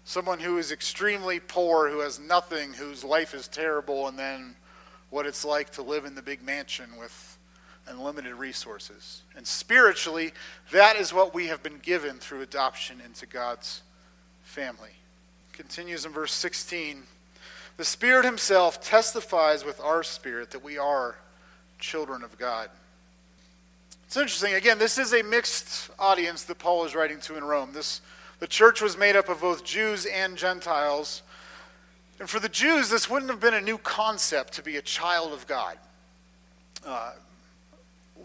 someone 0.05 0.39
who 0.39 0.57
is 0.57 0.71
extremely 0.71 1.39
poor, 1.39 1.89
who 1.89 1.99
has 1.99 2.19
nothing, 2.19 2.73
whose 2.73 3.03
life 3.03 3.33
is 3.33 3.47
terrible, 3.47 4.07
and 4.07 4.17
then 4.17 4.55
what 5.09 5.25
it's 5.25 5.43
like 5.43 5.71
to 5.71 5.81
live 5.81 6.05
in 6.05 6.15
the 6.15 6.21
big 6.21 6.41
mansion 6.41 6.85
with 6.97 7.37
unlimited 7.87 8.33
resources. 8.33 9.21
And 9.35 9.45
spiritually, 9.45 10.31
that 10.71 10.95
is 10.95 11.13
what 11.13 11.33
we 11.33 11.47
have 11.47 11.61
been 11.61 11.79
given 11.79 12.17
through 12.17 12.41
adoption 12.41 13.01
into 13.05 13.25
God's 13.25 13.81
family 14.43 14.91
continues 15.55 16.05
in 16.05 16.11
verse 16.11 16.33
16. 16.33 17.03
The 17.77 17.85
Spirit 17.85 18.25
Himself 18.25 18.81
testifies 18.81 19.65
with 19.65 19.79
our 19.79 20.03
spirit 20.03 20.51
that 20.51 20.63
we 20.63 20.77
are 20.77 21.15
children 21.79 22.23
of 22.23 22.37
God. 22.37 22.69
It's 24.05 24.17
interesting. 24.17 24.53
Again, 24.53 24.77
this 24.77 24.97
is 24.97 25.13
a 25.13 25.23
mixed 25.23 25.89
audience 25.97 26.43
that 26.43 26.59
Paul 26.59 26.85
is 26.85 26.93
writing 26.93 27.19
to 27.21 27.37
in 27.37 27.43
Rome. 27.43 27.71
This 27.73 28.01
The 28.39 28.47
church 28.47 28.81
was 28.81 28.97
made 28.97 29.15
up 29.15 29.29
of 29.29 29.41
both 29.41 29.63
Jews 29.63 30.05
and 30.05 30.37
Gentiles. 30.37 31.21
And 32.19 32.29
for 32.29 32.39
the 32.39 32.49
Jews, 32.49 32.89
this 32.89 33.09
wouldn't 33.09 33.31
have 33.31 33.39
been 33.39 33.53
a 33.53 33.61
new 33.61 33.77
concept 33.77 34.53
to 34.53 34.61
be 34.61 34.77
a 34.77 34.81
child 34.81 35.33
of 35.33 35.47
God. 35.47 35.77
Uh, 36.85 37.13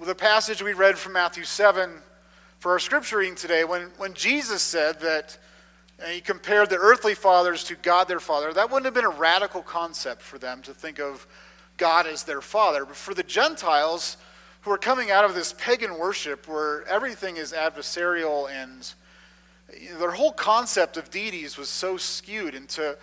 the 0.04 0.14
passage 0.14 0.62
we 0.62 0.72
read 0.72 0.98
from 0.98 1.12
Matthew 1.12 1.44
7 1.44 1.90
for 2.58 2.72
our 2.72 2.78
scripture 2.78 3.18
reading 3.18 3.34
today, 3.34 3.64
when, 3.64 3.90
when 3.96 4.14
Jesus 4.14 4.62
said 4.62 5.00
that 5.00 5.38
and 6.02 6.12
he 6.12 6.20
compared 6.20 6.70
the 6.70 6.76
earthly 6.76 7.14
fathers 7.14 7.62
to 7.64 7.74
God 7.74 8.08
their 8.08 8.20
father, 8.20 8.52
that 8.52 8.70
wouldn't 8.70 8.86
have 8.86 8.94
been 8.94 9.04
a 9.04 9.08
radical 9.08 9.62
concept 9.62 10.22
for 10.22 10.38
them 10.38 10.62
to 10.62 10.72
think 10.72 10.98
of 10.98 11.26
God 11.76 12.06
as 12.06 12.22
their 12.22 12.40
father. 12.40 12.84
But 12.84 12.96
for 12.96 13.12
the 13.12 13.22
Gentiles 13.22 14.16
who 14.62 14.70
are 14.70 14.78
coming 14.78 15.10
out 15.10 15.24
of 15.24 15.34
this 15.34 15.54
pagan 15.54 15.98
worship 15.98 16.48
where 16.48 16.86
everything 16.86 17.36
is 17.36 17.52
adversarial 17.52 18.50
and 18.50 18.92
their 19.98 20.12
whole 20.12 20.32
concept 20.32 20.96
of 20.96 21.10
deities 21.10 21.56
was 21.56 21.68
so 21.68 21.96
skewed, 21.96 22.54
and 22.54 22.68
to, 22.70 22.96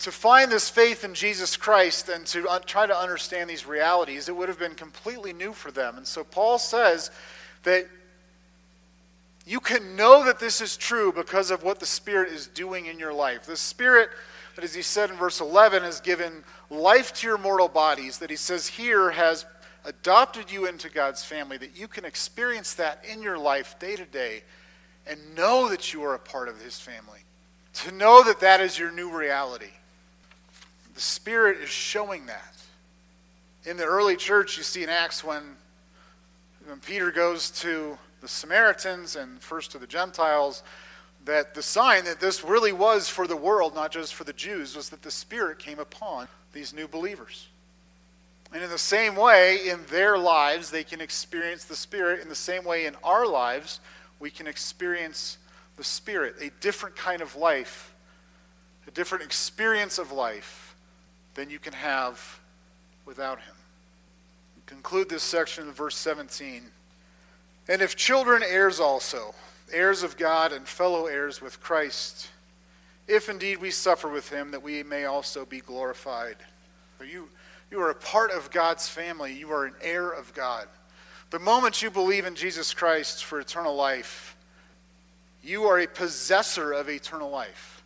to 0.00 0.12
find 0.12 0.50
this 0.50 0.68
faith 0.68 1.04
in 1.04 1.14
Jesus 1.14 1.56
Christ 1.56 2.08
and 2.08 2.26
to 2.26 2.48
un- 2.48 2.62
try 2.66 2.86
to 2.86 2.96
understand 2.96 3.48
these 3.48 3.66
realities, 3.66 4.28
it 4.28 4.36
would 4.36 4.48
have 4.48 4.58
been 4.58 4.74
completely 4.74 5.32
new 5.32 5.52
for 5.52 5.70
them. 5.70 5.96
And 5.96 6.06
so 6.06 6.24
Paul 6.24 6.58
says 6.58 7.10
that 7.62 7.86
you 9.46 9.60
can 9.60 9.96
know 9.96 10.24
that 10.24 10.40
this 10.40 10.60
is 10.60 10.76
true 10.76 11.12
because 11.12 11.50
of 11.50 11.62
what 11.62 11.80
the 11.80 11.86
Spirit 11.86 12.32
is 12.32 12.46
doing 12.46 12.86
in 12.86 12.98
your 12.98 13.12
life. 13.12 13.44
The 13.44 13.56
Spirit, 13.56 14.08
that 14.56 14.64
as 14.64 14.74
he 14.74 14.82
said 14.82 15.10
in 15.10 15.16
verse 15.16 15.40
11, 15.40 15.82
has 15.82 16.00
given 16.00 16.44
life 16.70 17.12
to 17.14 17.26
your 17.26 17.38
mortal 17.38 17.68
bodies, 17.68 18.18
that 18.18 18.30
he 18.30 18.36
says 18.36 18.66
here 18.66 19.10
has 19.10 19.44
adopted 19.84 20.50
you 20.50 20.66
into 20.66 20.88
God's 20.88 21.22
family, 21.22 21.58
that 21.58 21.78
you 21.78 21.88
can 21.88 22.06
experience 22.06 22.74
that 22.74 23.04
in 23.04 23.22
your 23.22 23.36
life 23.36 23.78
day 23.78 23.96
to 23.96 24.06
day 24.06 24.42
and 25.06 25.18
know 25.34 25.68
that 25.68 25.92
you 25.92 26.02
are 26.04 26.14
a 26.14 26.18
part 26.18 26.48
of 26.48 26.60
his 26.60 26.78
family. 26.78 27.20
To 27.74 27.92
know 27.92 28.22
that 28.24 28.40
that 28.40 28.60
is 28.60 28.78
your 28.78 28.90
new 28.90 29.10
reality. 29.10 29.72
The 30.94 31.00
Spirit 31.00 31.58
is 31.58 31.68
showing 31.68 32.26
that. 32.26 32.54
In 33.64 33.76
the 33.76 33.84
early 33.84 34.16
church, 34.16 34.56
you 34.56 34.62
see 34.62 34.82
in 34.82 34.88
Acts 34.88 35.24
when, 35.24 35.56
when 36.66 36.78
Peter 36.80 37.10
goes 37.10 37.50
to 37.62 37.98
the 38.20 38.28
Samaritans 38.28 39.16
and 39.16 39.40
first 39.40 39.72
to 39.72 39.78
the 39.78 39.86
Gentiles, 39.86 40.62
that 41.24 41.54
the 41.54 41.62
sign 41.62 42.04
that 42.04 42.20
this 42.20 42.44
really 42.44 42.72
was 42.72 43.08
for 43.08 43.26
the 43.26 43.36
world, 43.36 43.74
not 43.74 43.90
just 43.90 44.14
for 44.14 44.24
the 44.24 44.32
Jews, 44.32 44.76
was 44.76 44.90
that 44.90 45.02
the 45.02 45.10
Spirit 45.10 45.58
came 45.58 45.78
upon 45.78 46.28
these 46.52 46.72
new 46.72 46.86
believers. 46.86 47.48
And 48.52 48.62
in 48.62 48.70
the 48.70 48.78
same 48.78 49.16
way, 49.16 49.68
in 49.68 49.80
their 49.86 50.16
lives, 50.16 50.70
they 50.70 50.84
can 50.84 51.00
experience 51.00 51.64
the 51.64 51.74
Spirit. 51.74 52.20
In 52.20 52.28
the 52.28 52.36
same 52.36 52.64
way, 52.64 52.86
in 52.86 52.94
our 53.02 53.26
lives, 53.26 53.80
we 54.20 54.30
can 54.30 54.46
experience 54.46 55.38
the 55.76 55.84
Spirit, 55.84 56.36
a 56.40 56.50
different 56.60 56.96
kind 56.96 57.20
of 57.20 57.36
life, 57.36 57.94
a 58.86 58.90
different 58.90 59.24
experience 59.24 59.98
of 59.98 60.12
life 60.12 60.74
than 61.34 61.50
you 61.50 61.58
can 61.58 61.72
have 61.72 62.40
without 63.06 63.38
Him. 63.38 63.54
We 64.56 64.62
conclude 64.66 65.08
this 65.08 65.22
section 65.22 65.66
in 65.66 65.72
verse 65.72 65.96
17. 65.96 66.62
And 67.68 67.82
if 67.82 67.96
children, 67.96 68.42
heirs 68.46 68.78
also, 68.78 69.34
heirs 69.72 70.02
of 70.02 70.16
God 70.16 70.52
and 70.52 70.66
fellow 70.66 71.06
heirs 71.06 71.40
with 71.40 71.60
Christ, 71.60 72.28
if 73.06 73.28
indeed 73.28 73.58
we 73.58 73.70
suffer 73.70 74.08
with 74.08 74.28
him, 74.30 74.50
that 74.50 74.62
we 74.62 74.82
may 74.82 75.04
also 75.04 75.44
be 75.44 75.60
glorified. 75.60 76.36
For 76.98 77.04
you, 77.04 77.28
you 77.70 77.80
are 77.80 77.90
a 77.90 77.94
part 77.94 78.30
of 78.30 78.50
God's 78.50 78.88
family, 78.88 79.34
you 79.34 79.50
are 79.50 79.66
an 79.66 79.74
heir 79.82 80.10
of 80.10 80.32
God. 80.34 80.68
The 81.30 81.38
moment 81.38 81.82
you 81.82 81.90
believe 81.90 82.26
in 82.26 82.34
Jesus 82.34 82.72
Christ 82.72 83.24
for 83.24 83.40
eternal 83.40 83.74
life, 83.74 84.36
you 85.42 85.64
are 85.64 85.80
a 85.80 85.86
possessor 85.86 86.72
of 86.72 86.88
eternal 86.88 87.30
life. 87.30 87.82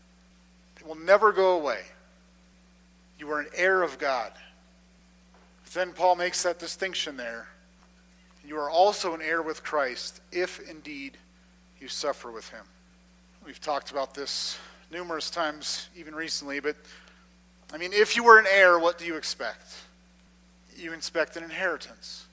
It 0.79 0.87
will 0.87 0.97
never 0.97 1.33
go 1.33 1.59
away. 1.59 1.81
You 3.19 3.31
are 3.33 3.41
an 3.41 3.49
heir 3.55 3.83
of 3.83 3.99
God. 3.99 4.33
Then 5.73 5.93
Paul 5.93 6.17
makes 6.17 6.43
that 6.43 6.59
distinction 6.59 7.17
there 7.17 7.49
you 8.49 8.57
are 8.59 8.71
also 8.71 9.15
an 9.15 9.21
heir 9.21 9.43
with 9.43 9.63
Christ, 9.63 10.23
if 10.33 10.59
indeed 10.71 11.19
you 11.81 11.89
suffer 11.89 12.33
with 12.33 12.49
him. 12.49 12.65
We've 13.45 13.61
talked 13.61 13.91
about 13.91 14.15
this 14.15 14.59
numerous 14.91 15.29
times, 15.29 15.91
even 15.95 16.15
recently, 16.15 16.59
but 16.59 16.75
I 17.75 17.77
mean, 17.77 17.93
if 17.93 18.17
you 18.17 18.25
were 18.25 18.39
an 18.39 18.47
heir, 18.51 18.79
what 18.79 18.97
do 18.97 19.05
you 19.05 19.17
expect? 19.17 19.75
You 20.79 20.95
expect 20.95 21.37
an 21.37 21.45
inheritance. 21.45 22.25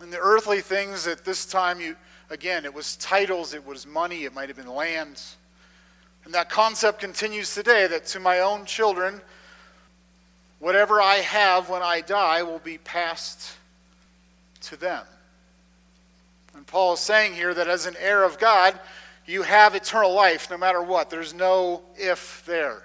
And 0.00 0.12
the 0.12 0.18
earthly 0.18 0.60
things 0.60 1.06
at 1.06 1.24
this 1.24 1.46
time, 1.46 1.80
you 1.80 1.96
again, 2.30 2.64
it 2.64 2.72
was 2.72 2.96
titles, 2.96 3.54
it 3.54 3.64
was 3.64 3.86
money, 3.86 4.24
it 4.24 4.34
might 4.34 4.48
have 4.48 4.56
been 4.56 4.74
lands. 4.74 5.36
And 6.24 6.34
that 6.34 6.48
concept 6.48 7.00
continues 7.00 7.54
today 7.54 7.86
that 7.88 8.06
to 8.06 8.20
my 8.20 8.40
own 8.40 8.64
children, 8.64 9.20
whatever 10.58 11.00
I 11.00 11.16
have 11.16 11.68
when 11.68 11.82
I 11.82 12.00
die 12.00 12.42
will 12.42 12.60
be 12.60 12.78
passed 12.78 13.56
to 14.62 14.76
them. 14.76 15.04
And 16.54 16.66
Paul 16.66 16.94
is 16.94 17.00
saying 17.00 17.34
here 17.34 17.52
that 17.54 17.68
as 17.68 17.86
an 17.86 17.96
heir 17.98 18.22
of 18.22 18.38
God, 18.38 18.78
you 19.26 19.42
have 19.42 19.74
eternal 19.74 20.12
life 20.12 20.50
no 20.50 20.56
matter 20.56 20.82
what. 20.82 21.10
There's 21.10 21.34
no 21.34 21.82
if 21.96 22.44
there. 22.46 22.82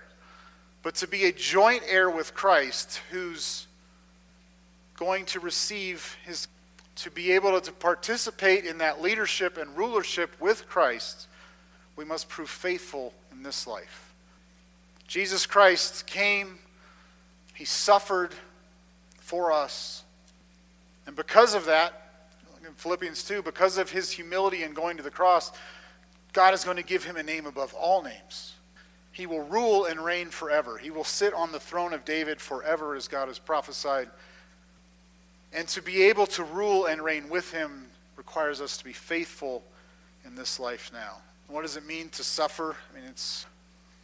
But 0.83 0.95
to 0.95 1.07
be 1.07 1.25
a 1.25 1.31
joint 1.31 1.83
heir 1.87 2.09
with 2.09 2.33
Christ, 2.33 3.01
who's 3.11 3.67
going 4.95 5.25
to 5.25 5.39
receive 5.39 6.15
his, 6.25 6.47
to 6.97 7.11
be 7.11 7.31
able 7.31 7.59
to 7.59 7.71
participate 7.71 8.65
in 8.65 8.79
that 8.79 9.01
leadership 9.01 9.57
and 9.57 9.75
rulership 9.77 10.31
with 10.39 10.67
Christ, 10.67 11.27
we 11.95 12.05
must 12.05 12.29
prove 12.29 12.49
faithful 12.49 13.13
in 13.31 13.43
this 13.43 13.67
life. 13.67 14.13
Jesus 15.07 15.45
Christ 15.45 16.05
came, 16.05 16.59
he 17.53 17.65
suffered 17.65 18.33
for 19.19 19.51
us. 19.51 20.03
And 21.05 21.15
because 21.15 21.55
of 21.55 21.65
that, 21.65 22.03
in 22.65 22.73
Philippians 22.73 23.23
2, 23.23 23.41
because 23.43 23.77
of 23.77 23.89
his 23.89 24.11
humility 24.11 24.63
and 24.63 24.75
going 24.75 24.97
to 24.97 25.03
the 25.03 25.11
cross, 25.11 25.51
God 26.33 26.53
is 26.53 26.63
going 26.63 26.77
to 26.77 26.83
give 26.83 27.03
him 27.03 27.15
a 27.15 27.23
name 27.23 27.45
above 27.45 27.73
all 27.73 28.03
names. 28.03 28.53
He 29.11 29.25
will 29.25 29.41
rule 29.43 29.85
and 29.85 29.99
reign 29.99 30.29
forever. 30.29 30.77
He 30.77 30.91
will 30.91 31.03
sit 31.03 31.33
on 31.33 31.51
the 31.51 31.59
throne 31.59 31.93
of 31.93 32.05
David 32.05 32.41
forever, 32.41 32.93
as 32.93 33.07
God 33.07 33.29
has 33.29 33.39
prophesied. 33.39 34.09
And 35.53 35.67
to 35.69 35.81
be 35.81 36.03
able 36.03 36.27
to 36.27 36.43
rule 36.43 36.85
and 36.85 37.01
reign 37.01 37.29
with 37.29 37.51
him 37.51 37.87
requires 38.15 38.61
us 38.61 38.77
to 38.77 38.83
be 38.83 38.93
faithful 38.93 39.63
in 40.25 40.35
this 40.35 40.59
life 40.59 40.91
now. 40.93 41.17
What 41.47 41.61
does 41.61 41.77
it 41.77 41.85
mean 41.85 42.09
to 42.09 42.23
suffer? 42.23 42.75
I 42.91 42.99
mean, 42.99 43.09
it's. 43.09 43.45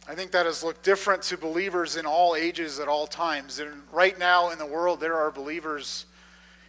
I 0.06 0.14
think 0.14 0.32
that 0.32 0.46
has 0.46 0.62
looked 0.62 0.82
different 0.82 1.22
to 1.24 1.38
believers 1.38 1.96
in 1.96 2.04
all 2.04 2.36
ages 2.36 2.78
at 2.78 2.88
all 2.88 3.06
times. 3.06 3.58
And 3.58 3.82
right 3.90 4.18
now 4.18 4.50
in 4.50 4.58
the 4.58 4.66
world, 4.66 5.00
there 5.00 5.14
are 5.14 5.30
believers 5.30 6.04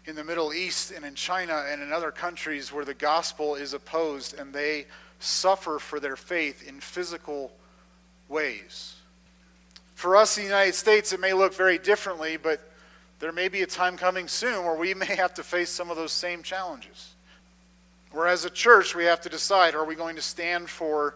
in 0.06 0.16
the 0.16 0.24
Middle 0.24 0.54
East 0.54 0.92
and 0.92 1.04
in 1.04 1.16
China 1.16 1.66
and 1.70 1.82
in 1.82 1.92
other 1.92 2.12
countries 2.12 2.72
where 2.72 2.86
the 2.86 2.94
gospel 2.94 3.56
is 3.56 3.74
opposed 3.74 4.40
and 4.40 4.54
they 4.54 4.86
suffer 5.20 5.80
for 5.80 6.00
their 6.00 6.16
faith 6.16 6.66
in 6.68 6.80
physical 6.80 7.52
ways. 8.30 8.96
For 9.96 10.16
us 10.16 10.38
in 10.38 10.44
the 10.44 10.50
United 10.50 10.76
States, 10.76 11.14
it 11.14 11.20
may 11.20 11.34
look 11.34 11.54
very 11.54 11.78
differently, 11.78 12.38
but 12.38 12.62
there 13.20 13.32
may 13.32 13.48
be 13.48 13.62
a 13.62 13.68
time 13.68 13.98
coming 13.98 14.28
soon 14.28 14.66
where 14.66 14.76
we 14.76 14.94
may 14.94 15.16
have 15.16 15.34
to 15.36 15.44
face 15.44 15.70
some 15.70 15.90
of 15.90 15.98
those 15.98 16.12
same 16.12 16.44
challenges. 16.44 17.14
Where 18.12 18.28
as 18.28 18.46
a 18.46 18.50
church, 18.50 18.96
we 18.96 19.06
have 19.06 19.22
to 19.22 19.30
decide 19.30 19.76
are 19.76 19.86
we 19.86 19.96
going 19.96 20.16
to 20.16 20.22
stand 20.22 20.70
for 20.70 21.16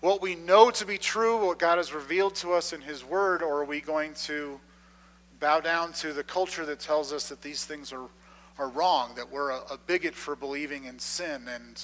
what 0.00 0.20
we 0.20 0.34
know 0.34 0.70
to 0.70 0.84
be 0.84 0.98
true, 0.98 1.46
what 1.46 1.58
God 1.58 1.78
has 1.78 1.94
revealed 1.94 2.34
to 2.36 2.52
us 2.52 2.72
in 2.72 2.80
His 2.80 3.04
Word, 3.04 3.40
or 3.40 3.60
are 3.60 3.64
we 3.64 3.80
going 3.80 4.14
to 4.14 4.60
bow 5.42 5.58
down 5.58 5.92
to 5.92 6.12
the 6.12 6.22
culture 6.22 6.64
that 6.64 6.78
tells 6.78 7.12
us 7.12 7.28
that 7.28 7.42
these 7.42 7.64
things 7.64 7.92
are, 7.92 8.06
are 8.58 8.68
wrong, 8.68 9.10
that 9.16 9.30
we're 9.30 9.50
a, 9.50 9.58
a 9.72 9.78
bigot 9.86 10.14
for 10.14 10.36
believing 10.36 10.84
in 10.84 10.98
sin. 11.00 11.48
And 11.52 11.82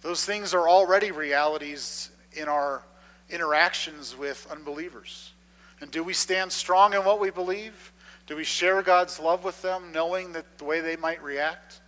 those 0.00 0.24
things 0.24 0.54
are 0.54 0.68
already 0.68 1.10
realities 1.10 2.10
in 2.34 2.48
our 2.48 2.82
interactions 3.30 4.16
with 4.16 4.46
unbelievers. 4.48 5.32
And 5.80 5.90
do 5.90 6.04
we 6.04 6.12
stand 6.12 6.52
strong 6.52 6.94
in 6.94 7.04
what 7.04 7.18
we 7.18 7.30
believe? 7.30 7.92
Do 8.28 8.36
we 8.36 8.44
share 8.44 8.82
God's 8.82 9.18
love 9.18 9.42
with 9.42 9.60
them, 9.62 9.90
knowing 9.90 10.32
that 10.34 10.58
the 10.58 10.64
way 10.64 10.80
they 10.80 10.96
might 10.96 11.22
react? 11.22 11.80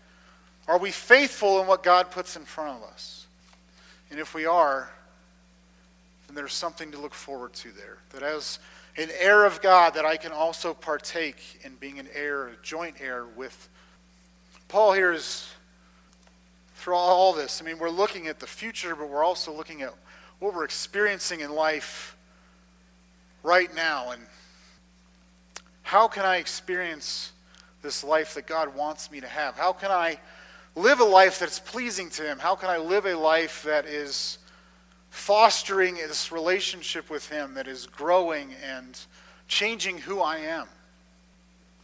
Are 0.66 0.78
we 0.78 0.90
faithful 0.90 1.60
in 1.60 1.66
what 1.66 1.82
God 1.82 2.10
puts 2.10 2.34
in 2.34 2.46
front 2.46 2.82
of 2.82 2.88
us? 2.88 3.26
And 4.10 4.18
if 4.18 4.34
we 4.34 4.46
are, 4.46 4.90
then 6.26 6.34
there's 6.34 6.54
something 6.54 6.92
to 6.92 6.98
look 6.98 7.12
forward 7.12 7.52
to 7.54 7.70
there. 7.72 7.98
That 8.10 8.22
as 8.22 8.58
an 8.96 9.10
heir 9.18 9.44
of 9.44 9.60
God, 9.60 9.92
that 9.94 10.06
I 10.06 10.16
can 10.16 10.32
also 10.32 10.72
partake 10.72 11.60
in 11.62 11.74
being 11.74 11.98
an 11.98 12.08
heir, 12.14 12.48
a 12.48 12.56
joint 12.62 12.96
heir 13.00 13.26
with. 13.36 13.68
Paul 14.68 14.94
here 14.94 15.12
is, 15.12 15.46
through 16.76 16.94
all 16.94 17.34
this, 17.34 17.60
I 17.60 17.66
mean, 17.66 17.78
we're 17.78 17.90
looking 17.90 18.28
at 18.28 18.40
the 18.40 18.46
future, 18.46 18.96
but 18.96 19.10
we're 19.10 19.24
also 19.24 19.52
looking 19.52 19.82
at 19.82 19.92
what 20.38 20.54
we're 20.54 20.64
experiencing 20.64 21.40
in 21.40 21.50
life 21.50 22.16
right 23.42 23.72
now. 23.74 24.12
And 24.12 24.22
how 25.90 26.06
can 26.06 26.24
I 26.24 26.36
experience 26.36 27.32
this 27.82 28.04
life 28.04 28.34
that 28.34 28.46
God 28.46 28.76
wants 28.76 29.10
me 29.10 29.20
to 29.20 29.26
have? 29.26 29.56
How 29.56 29.72
can 29.72 29.90
I 29.90 30.20
live 30.76 31.00
a 31.00 31.04
life 31.04 31.40
that's 31.40 31.58
pleasing 31.58 32.10
to 32.10 32.22
Him? 32.22 32.38
How 32.38 32.54
can 32.54 32.70
I 32.70 32.76
live 32.76 33.06
a 33.06 33.16
life 33.16 33.64
that 33.64 33.86
is 33.86 34.38
fostering 35.10 35.96
this 35.96 36.30
relationship 36.30 37.10
with 37.10 37.28
Him 37.28 37.54
that 37.54 37.66
is 37.66 37.86
growing 37.86 38.54
and 38.64 38.96
changing 39.48 39.98
who 39.98 40.20
I 40.20 40.36
am. 40.38 40.68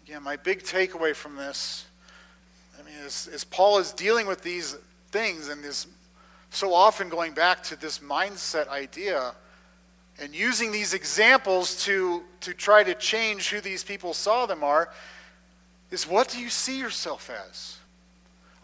Again, 0.05 0.23
my 0.23 0.37
big 0.37 0.63
takeaway 0.63 1.13
from 1.13 1.35
this, 1.35 1.87
I 2.79 2.85
mean, 2.85 2.95
as, 3.05 3.27
is 3.27 3.43
Paul 3.43 3.79
is 3.79 3.91
dealing 3.91 4.29
with 4.29 4.41
these 4.41 4.77
things 5.11 5.49
and 5.49 5.65
is 5.65 5.89
so 6.51 6.73
often 6.73 7.09
going 7.09 7.33
back 7.33 7.65
to 7.65 7.75
this 7.75 7.99
mindset 7.99 8.69
idea 8.69 9.35
and 10.19 10.35
using 10.35 10.73
these 10.73 10.95
examples 10.95 11.85
to, 11.85 12.23
to 12.41 12.55
try 12.55 12.83
to 12.83 12.95
change 12.95 13.51
who 13.51 13.61
these 13.61 13.85
people 13.85 14.15
saw 14.15 14.47
them 14.47 14.65
are, 14.65 14.91
is 15.91 16.07
what 16.07 16.29
do 16.29 16.41
you 16.41 16.49
see 16.49 16.79
yourself 16.79 17.31
as? 17.51 17.79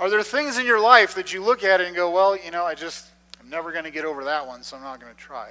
Are 0.00 0.10
there 0.10 0.22
things 0.22 0.58
in 0.58 0.66
your 0.66 0.80
life 0.80 1.14
that 1.14 1.32
you 1.32 1.42
look 1.42 1.62
at 1.62 1.80
and 1.80 1.94
go, 1.94 2.10
well, 2.10 2.36
you 2.36 2.50
know, 2.50 2.64
I 2.64 2.74
just, 2.74 3.06
I'm 3.40 3.48
never 3.48 3.70
going 3.70 3.84
to 3.84 3.90
get 3.90 4.04
over 4.04 4.24
that 4.24 4.46
one, 4.46 4.62
so 4.62 4.76
I'm 4.76 4.82
not 4.82 5.00
going 5.00 5.12
to 5.14 5.18
try? 5.18 5.50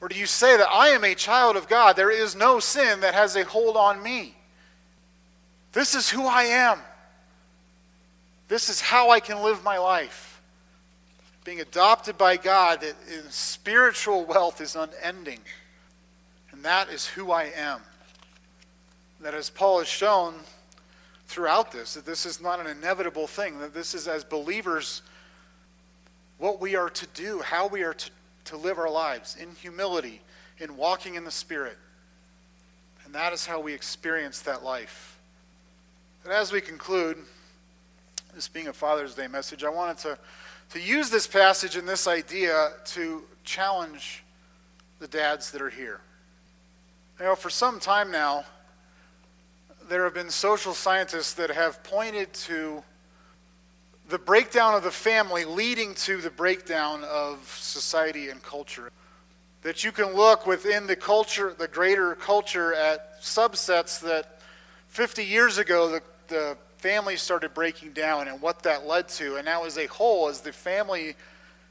Or 0.00 0.08
do 0.08 0.18
you 0.18 0.26
say 0.26 0.56
that 0.56 0.68
I 0.68 0.88
am 0.88 1.04
a 1.04 1.14
child 1.14 1.56
of 1.56 1.68
God? 1.68 1.94
There 1.94 2.10
is 2.10 2.34
no 2.34 2.58
sin 2.58 3.00
that 3.00 3.14
has 3.14 3.36
a 3.36 3.44
hold 3.44 3.76
on 3.76 4.02
me. 4.02 4.34
This 5.72 5.94
is 5.94 6.08
who 6.08 6.26
I 6.26 6.44
am. 6.44 6.78
This 8.48 8.68
is 8.68 8.80
how 8.80 9.10
I 9.10 9.20
can 9.20 9.42
live 9.42 9.62
my 9.62 9.78
life. 9.78 10.29
Being 11.44 11.60
adopted 11.60 12.18
by 12.18 12.36
God, 12.36 12.82
that 12.82 12.96
spiritual 13.30 14.24
wealth 14.24 14.60
is 14.60 14.76
unending. 14.76 15.40
And 16.52 16.62
that 16.64 16.90
is 16.90 17.06
who 17.06 17.30
I 17.30 17.44
am. 17.56 17.80
That 19.20 19.34
as 19.34 19.50
Paul 19.50 19.78
has 19.78 19.88
shown 19.88 20.34
throughout 21.26 21.70
this, 21.70 21.94
that 21.94 22.04
this 22.04 22.26
is 22.26 22.40
not 22.40 22.60
an 22.60 22.66
inevitable 22.66 23.26
thing, 23.26 23.58
that 23.60 23.72
this 23.72 23.94
is 23.94 24.08
as 24.08 24.24
believers 24.24 25.02
what 26.38 26.60
we 26.60 26.74
are 26.74 26.90
to 26.90 27.06
do, 27.14 27.40
how 27.40 27.68
we 27.68 27.82
are 27.82 27.94
to, 27.94 28.10
to 28.46 28.56
live 28.56 28.78
our 28.78 28.90
lives 28.90 29.36
in 29.36 29.54
humility, 29.54 30.20
in 30.58 30.76
walking 30.76 31.14
in 31.14 31.24
the 31.24 31.30
Spirit. 31.30 31.78
And 33.04 33.14
that 33.14 33.32
is 33.32 33.46
how 33.46 33.60
we 33.60 33.72
experience 33.72 34.40
that 34.42 34.64
life. 34.64 35.18
And 36.24 36.32
as 36.32 36.52
we 36.52 36.60
conclude, 36.60 37.18
this 38.34 38.48
being 38.48 38.68
a 38.68 38.72
Father's 38.72 39.14
Day 39.14 39.26
message, 39.26 39.64
I 39.64 39.70
wanted 39.70 39.98
to, 39.98 40.18
to 40.70 40.80
use 40.80 41.10
this 41.10 41.26
passage 41.26 41.76
and 41.76 41.88
this 41.88 42.06
idea 42.06 42.70
to 42.84 43.22
challenge 43.44 44.22
the 45.00 45.08
dads 45.08 45.50
that 45.50 45.60
are 45.60 45.70
here. 45.70 46.00
You 47.18 47.26
know, 47.26 47.34
for 47.34 47.50
some 47.50 47.80
time 47.80 48.10
now, 48.10 48.44
there 49.88 50.04
have 50.04 50.14
been 50.14 50.30
social 50.30 50.72
scientists 50.72 51.34
that 51.34 51.50
have 51.50 51.82
pointed 51.82 52.32
to 52.32 52.82
the 54.08 54.18
breakdown 54.18 54.74
of 54.74 54.82
the 54.82 54.90
family 54.90 55.44
leading 55.44 55.94
to 55.94 56.18
the 56.18 56.30
breakdown 56.30 57.02
of 57.04 57.38
society 57.60 58.28
and 58.28 58.42
culture. 58.42 58.90
That 59.62 59.84
you 59.84 59.92
can 59.92 60.14
look 60.14 60.46
within 60.46 60.86
the 60.86 60.96
culture, 60.96 61.54
the 61.56 61.68
greater 61.68 62.14
culture, 62.14 62.72
at 62.74 63.20
subsets 63.20 64.00
that 64.00 64.40
50 64.88 65.24
years 65.24 65.58
ago 65.58 65.88
the, 65.90 66.02
the 66.28 66.56
families 66.80 67.20
started 67.20 67.52
breaking 67.52 67.92
down 67.92 68.26
and 68.26 68.40
what 68.40 68.62
that 68.62 68.86
led 68.86 69.08
to. 69.08 69.36
And 69.36 69.44
now, 69.44 69.64
as 69.64 69.76
a 69.76 69.86
whole, 69.86 70.28
as 70.28 70.40
the 70.40 70.52
family 70.52 71.14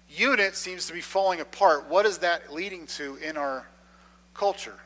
unit 0.07 0.55
seems 0.55 0.85
to 0.85 0.93
be 0.93 1.01
falling 1.01 1.39
apart, 1.39 1.89
what 1.89 2.05
is 2.05 2.19
that 2.19 2.53
leading 2.53 2.85
to 2.87 3.15
in 3.15 3.35
our 3.35 3.67
culture? 4.35 4.77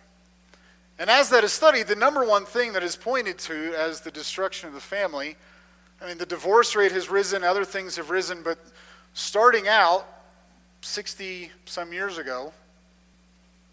And 0.97 1.09
as 1.09 1.29
that 1.29 1.43
is 1.43 1.51
studied, 1.51 1.87
the 1.87 1.95
number 1.95 2.23
one 2.23 2.45
thing 2.45 2.71
that 2.73 2.83
is 2.83 2.95
pointed 2.95 3.37
to 3.39 3.73
as 3.77 3.99
the 3.99 4.11
destruction 4.11 4.69
of 4.69 4.73
the 4.73 4.81
family, 4.81 5.35
I 6.01 6.07
mean, 6.07 6.17
the 6.17 6.25
divorce 6.25 6.73
rate 6.75 6.93
has 6.93 7.09
risen, 7.09 7.43
other 7.43 7.65
things 7.65 7.97
have 7.97 8.09
risen, 8.09 8.43
but 8.43 8.57
starting 9.13 9.67
out 9.67 10.07
60 10.81 11.51
some 11.65 11.91
years 11.91 12.17
ago 12.17 12.53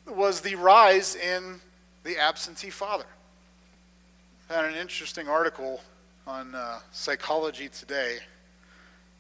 was 0.09 0.41
the 0.41 0.57
rise 0.57 1.15
in 1.15 1.61
the 2.03 2.19
absentee 2.19 2.71
father. 2.71 3.07
Had 4.49 4.65
an 4.65 4.75
interesting 4.75 5.29
article 5.29 5.81
on 6.27 6.55
uh, 6.55 6.81
Psychology 6.93 7.69
Today, 7.69 8.19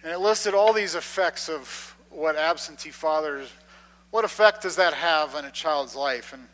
and 0.03 0.13
it 0.13 0.19
listed 0.19 0.55
all 0.55 0.73
these 0.73 0.95
effects 0.95 1.49
of 1.49 1.97
what 2.11 2.37
absentee 2.37 2.91
fathers, 2.91 3.51
what 4.11 4.25
effect 4.25 4.63
does 4.63 4.77
that 4.77 4.95
have 4.95 5.35
on 5.35 5.45
a 5.45 5.51
child's 5.51 5.95
life? 5.95 6.33
And 6.33 6.47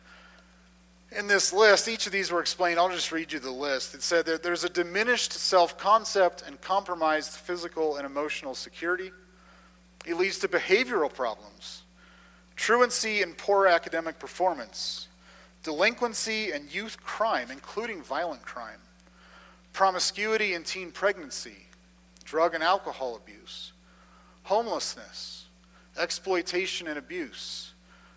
in 1.19 1.27
this 1.27 1.53
list, 1.53 1.89
each 1.89 2.07
of 2.07 2.13
these 2.13 2.31
were 2.31 2.41
explained. 2.41 2.79
I'll 2.79 2.91
just 2.91 3.13
read 3.13 3.33
you 3.33 3.39
the 3.39 3.51
list. 3.51 3.95
It 3.95 4.03
said 4.03 4.27
that 4.27 4.43
there's 4.43 4.65
a 4.65 4.69
diminished 4.69 5.33
self 5.33 5.79
concept 5.79 6.43
and 6.47 6.61
compromised 6.61 7.31
physical 7.31 7.97
and 7.97 8.05
emotional 8.05 8.55
security. 8.55 9.13
It 10.05 10.17
leads 10.17 10.39
to 10.41 10.49
behavioral 10.49 11.13
problems, 11.13 11.83
truancy 12.55 13.23
and 13.23 13.37
poor 13.37 13.67
academic 13.67 14.19
performance, 14.19 15.09
delinquency 15.63 16.53
and 16.53 16.73
youth 16.73 17.03
crime, 17.03 17.51
including 17.51 18.03
violent 18.03 18.43
crime, 18.43 18.79
promiscuity 19.77 20.55
and 20.55 20.65
teen 20.65 20.91
pregnancy, 20.91 21.67
drug 22.25 22.55
and 22.55 22.65
alcohol 22.65 23.15
abuse, 23.15 23.73
homelessness, 24.45 25.45
exploitation 25.99 26.89
and 26.89 26.97
abuse, 26.97 27.73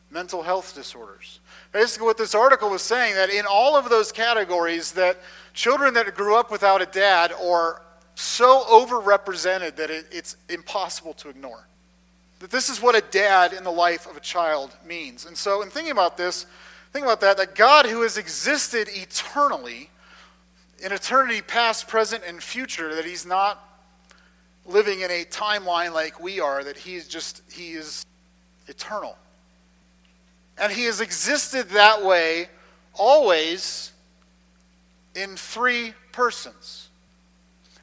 mental 0.10 0.42
health 0.42 0.74
disorders. 0.74 1.42
Basically, 1.74 2.06
what 2.06 2.18
this 2.18 2.34
article 2.34 2.70
was 2.70 2.82
saying 2.82 3.14
that 3.16 3.30
in 3.30 3.46
all 3.46 3.76
of 3.76 3.90
those 3.90 4.14
categories, 4.14 4.94
that 4.94 5.20
children 5.54 5.94
that 5.96 6.16
grew 6.16 6.38
up 6.38 6.50
without 6.50 6.82
a 6.82 6.86
dad 6.86 7.34
are 7.34 7.82
so 8.16 8.64
overrepresented 8.64 9.76
that 9.76 9.90
it, 9.90 10.06
it's 10.12 10.38
impossible 10.48 11.14
to 11.16 11.28
ignore. 11.28 11.68
That 12.40 12.52
this 12.52 12.70
is 12.70 12.82
what 12.82 12.96
a 12.96 13.02
dad 13.12 13.52
in 13.52 13.66
the 13.66 13.72
life 13.72 14.08
of 14.10 14.16
a 14.16 14.22
child 14.22 14.78
means. 14.86 15.26
And 15.26 15.38
so, 15.38 15.62
in 15.62 15.70
thinking 15.70 15.92
about 15.92 16.16
this, 16.16 16.46
think 16.94 17.04
about 17.04 17.20
that, 17.20 17.36
that 17.36 17.54
God 17.54 17.86
who 17.86 18.04
has 18.04 18.18
existed 18.18 18.88
eternally, 18.94 19.90
in 20.80 20.92
eternity 20.92 21.42
past, 21.42 21.88
present, 21.88 22.24
and 22.26 22.42
future, 22.42 22.96
that 22.96 23.06
he's 23.06 23.26
not 23.26 23.66
living 24.66 25.02
in 25.02 25.12
a 25.12 25.26
timeline 25.26 25.94
like 25.94 26.20
we 26.22 26.40
are, 26.40 26.64
that 26.64 26.78
he's 26.78 27.08
just, 27.08 27.42
he 27.52 27.72
is 27.72 28.06
eternal. 28.68 29.18
And 30.58 30.72
he 30.72 30.86
has 30.86 31.02
existed 31.02 31.70
that 31.70 32.04
way 32.04 32.50
always 32.94 33.92
in 35.16 35.36
three 35.36 35.94
persons. 36.12 36.90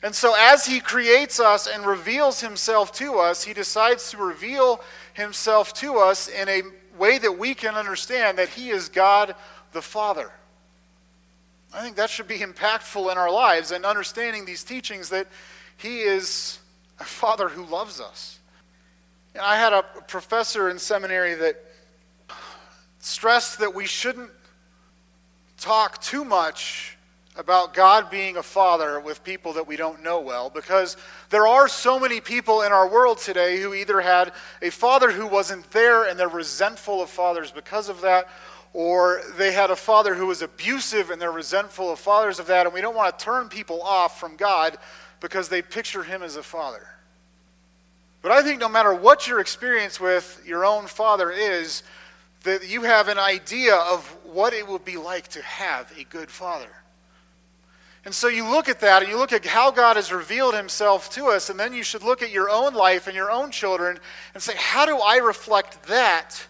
And 0.02 0.14
so, 0.14 0.34
as 0.38 0.66
he 0.66 0.80
creates 0.80 1.40
us 1.40 1.66
and 1.66 1.84
reveals 1.84 2.40
himself 2.40 2.92
to 2.92 3.18
us, 3.18 3.42
he 3.42 3.54
decides 3.54 4.10
to 4.10 4.18
reveal 4.18 4.80
himself 5.14 5.72
to 5.74 5.96
us 5.96 6.28
in 6.28 6.48
a 6.48 6.62
way 6.98 7.18
that 7.18 7.38
we 7.38 7.54
can 7.54 7.74
understand 7.74 8.38
that 8.38 8.50
he 8.50 8.68
is 8.70 8.88
God 8.88 9.34
the 9.72 9.82
Father. 9.82 10.30
I 11.74 11.82
think 11.82 11.96
that 11.96 12.10
should 12.10 12.28
be 12.28 12.38
impactful 12.38 13.10
in 13.10 13.18
our 13.18 13.30
lives 13.30 13.70
and 13.70 13.84
understanding 13.84 14.44
these 14.44 14.64
teachings 14.64 15.08
that 15.10 15.26
he 15.76 16.00
is 16.00 16.58
a 16.98 17.04
father 17.04 17.48
who 17.48 17.64
loves 17.64 18.00
us. 18.00 18.38
And 19.34 19.42
I 19.42 19.56
had 19.56 19.72
a 19.72 19.82
professor 19.82 20.70
in 20.70 20.78
seminary 20.78 21.34
that 21.34 21.62
stressed 23.00 23.58
that 23.58 23.74
we 23.74 23.86
shouldn't 23.86 24.30
talk 25.58 26.00
too 26.00 26.24
much 26.24 26.96
about 27.36 27.74
God 27.74 28.10
being 28.10 28.38
a 28.38 28.42
father 28.42 28.98
with 28.98 29.22
people 29.22 29.52
that 29.54 29.66
we 29.66 29.76
don't 29.76 30.02
know 30.02 30.20
well 30.20 30.48
because 30.48 30.96
there 31.28 31.46
are 31.46 31.68
so 31.68 32.00
many 32.00 32.20
people 32.20 32.62
in 32.62 32.72
our 32.72 32.88
world 32.88 33.18
today 33.18 33.60
who 33.60 33.74
either 33.74 34.00
had 34.00 34.32
a 34.62 34.70
father 34.70 35.10
who 35.10 35.26
wasn't 35.26 35.70
there 35.70 36.08
and 36.08 36.18
they're 36.18 36.28
resentful 36.28 37.02
of 37.02 37.10
fathers 37.10 37.50
because 37.50 37.88
of 37.88 38.00
that, 38.00 38.26
or 38.76 39.22
they 39.38 39.52
had 39.52 39.70
a 39.70 39.76
father 39.76 40.14
who 40.14 40.26
was 40.26 40.42
abusive 40.42 41.08
and 41.08 41.18
they're 41.18 41.32
resentful 41.32 41.90
of 41.90 41.98
fathers 41.98 42.38
of 42.38 42.46
that, 42.48 42.66
and 42.66 42.74
we 42.74 42.82
don't 42.82 42.94
want 42.94 43.18
to 43.18 43.24
turn 43.24 43.48
people 43.48 43.80
off 43.80 44.20
from 44.20 44.36
God 44.36 44.76
because 45.18 45.48
they 45.48 45.62
picture 45.62 46.02
him 46.02 46.22
as 46.22 46.36
a 46.36 46.42
father. 46.42 46.86
But 48.20 48.32
I 48.32 48.42
think 48.42 48.60
no 48.60 48.68
matter 48.68 48.94
what 48.94 49.26
your 49.26 49.40
experience 49.40 49.98
with 49.98 50.42
your 50.44 50.66
own 50.66 50.88
father 50.88 51.30
is, 51.30 51.84
that 52.42 52.68
you 52.68 52.82
have 52.82 53.08
an 53.08 53.18
idea 53.18 53.76
of 53.76 54.06
what 54.24 54.52
it 54.52 54.68
would 54.68 54.84
be 54.84 54.98
like 54.98 55.28
to 55.28 55.40
have 55.40 55.90
a 55.98 56.04
good 56.04 56.30
father. 56.30 56.68
And 58.04 58.14
so 58.14 58.28
you 58.28 58.46
look 58.46 58.68
at 58.68 58.80
that 58.80 59.02
and 59.02 59.10
you 59.10 59.16
look 59.16 59.32
at 59.32 59.46
how 59.46 59.70
God 59.70 59.96
has 59.96 60.12
revealed 60.12 60.54
himself 60.54 61.08
to 61.12 61.28
us, 61.28 61.48
and 61.48 61.58
then 61.58 61.72
you 61.72 61.82
should 61.82 62.02
look 62.02 62.20
at 62.20 62.30
your 62.30 62.50
own 62.50 62.74
life 62.74 63.06
and 63.06 63.16
your 63.16 63.30
own 63.30 63.50
children 63.50 63.98
and 64.34 64.42
say, 64.42 64.52
how 64.54 64.84
do 64.84 64.98
I 64.98 65.16
reflect 65.16 65.84
that 65.84 66.46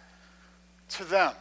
to 0.88 1.04
them? 1.04 1.32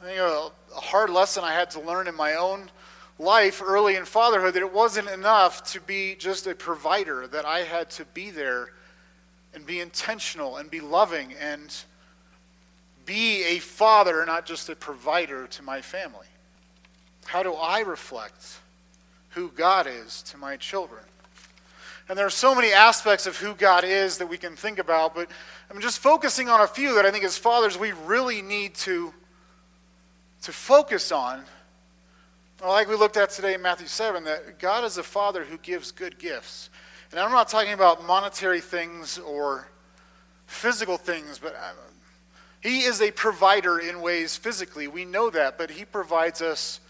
I 0.00 0.04
think 0.04 0.18
a, 0.18 0.50
a 0.76 0.80
hard 0.80 1.10
lesson 1.10 1.42
I 1.42 1.52
had 1.52 1.70
to 1.70 1.80
learn 1.80 2.06
in 2.06 2.14
my 2.14 2.34
own 2.34 2.70
life 3.18 3.60
early 3.64 3.96
in 3.96 4.04
fatherhood 4.04 4.54
that 4.54 4.62
it 4.62 4.72
wasn't 4.72 5.08
enough 5.08 5.72
to 5.72 5.80
be 5.80 6.14
just 6.14 6.46
a 6.46 6.54
provider, 6.54 7.26
that 7.26 7.44
I 7.44 7.60
had 7.60 7.90
to 7.90 8.04
be 8.06 8.30
there 8.30 8.70
and 9.54 9.66
be 9.66 9.80
intentional 9.80 10.58
and 10.58 10.70
be 10.70 10.80
loving 10.80 11.34
and 11.40 11.74
be 13.06 13.42
a 13.44 13.58
father, 13.58 14.24
not 14.24 14.46
just 14.46 14.68
a 14.68 14.76
provider 14.76 15.46
to 15.48 15.62
my 15.62 15.80
family? 15.80 16.26
How 17.24 17.42
do 17.42 17.54
I 17.54 17.80
reflect 17.80 18.58
who 19.30 19.48
God 19.48 19.86
is 19.86 20.22
to 20.24 20.36
my 20.36 20.56
children? 20.56 21.02
And 22.08 22.16
there 22.16 22.26
are 22.26 22.30
so 22.30 22.54
many 22.54 22.72
aspects 22.72 23.26
of 23.26 23.36
who 23.36 23.54
God 23.54 23.84
is 23.84 24.18
that 24.18 24.28
we 24.28 24.38
can 24.38 24.54
think 24.56 24.78
about, 24.78 25.14
but 25.14 25.28
I'm 25.70 25.80
just 25.80 25.98
focusing 25.98 26.48
on 26.48 26.60
a 26.60 26.66
few 26.66 26.94
that 26.94 27.04
I 27.04 27.10
think 27.10 27.24
as 27.24 27.36
fathers 27.36 27.76
we 27.76 27.92
really 28.06 28.42
need 28.42 28.74
to, 28.76 29.12
to 30.42 30.52
focus 30.52 31.12
on. 31.12 31.44
Like 32.64 32.88
we 32.88 32.96
looked 32.96 33.16
at 33.16 33.30
today 33.30 33.54
in 33.54 33.62
Matthew 33.62 33.86
7, 33.86 34.24
that 34.24 34.58
God 34.58 34.84
is 34.84 34.98
a 34.98 35.02
father 35.02 35.44
who 35.44 35.58
gives 35.58 35.92
good 35.92 36.18
gifts. 36.18 36.70
And 37.10 37.20
I'm 37.20 37.30
not 37.30 37.48
talking 37.48 37.72
about 37.72 38.04
monetary 38.04 38.60
things 38.60 39.18
or 39.18 39.68
physical 40.46 40.96
things, 40.96 41.38
but 41.38 41.54
uh, 41.54 41.72
He 42.60 42.80
is 42.80 43.00
a 43.00 43.10
provider 43.10 43.78
in 43.78 44.00
ways 44.00 44.36
physically. 44.36 44.88
We 44.88 45.04
know 45.04 45.30
that, 45.30 45.56
but 45.56 45.70
He 45.70 45.84
provides 45.84 46.42
us 46.42 46.80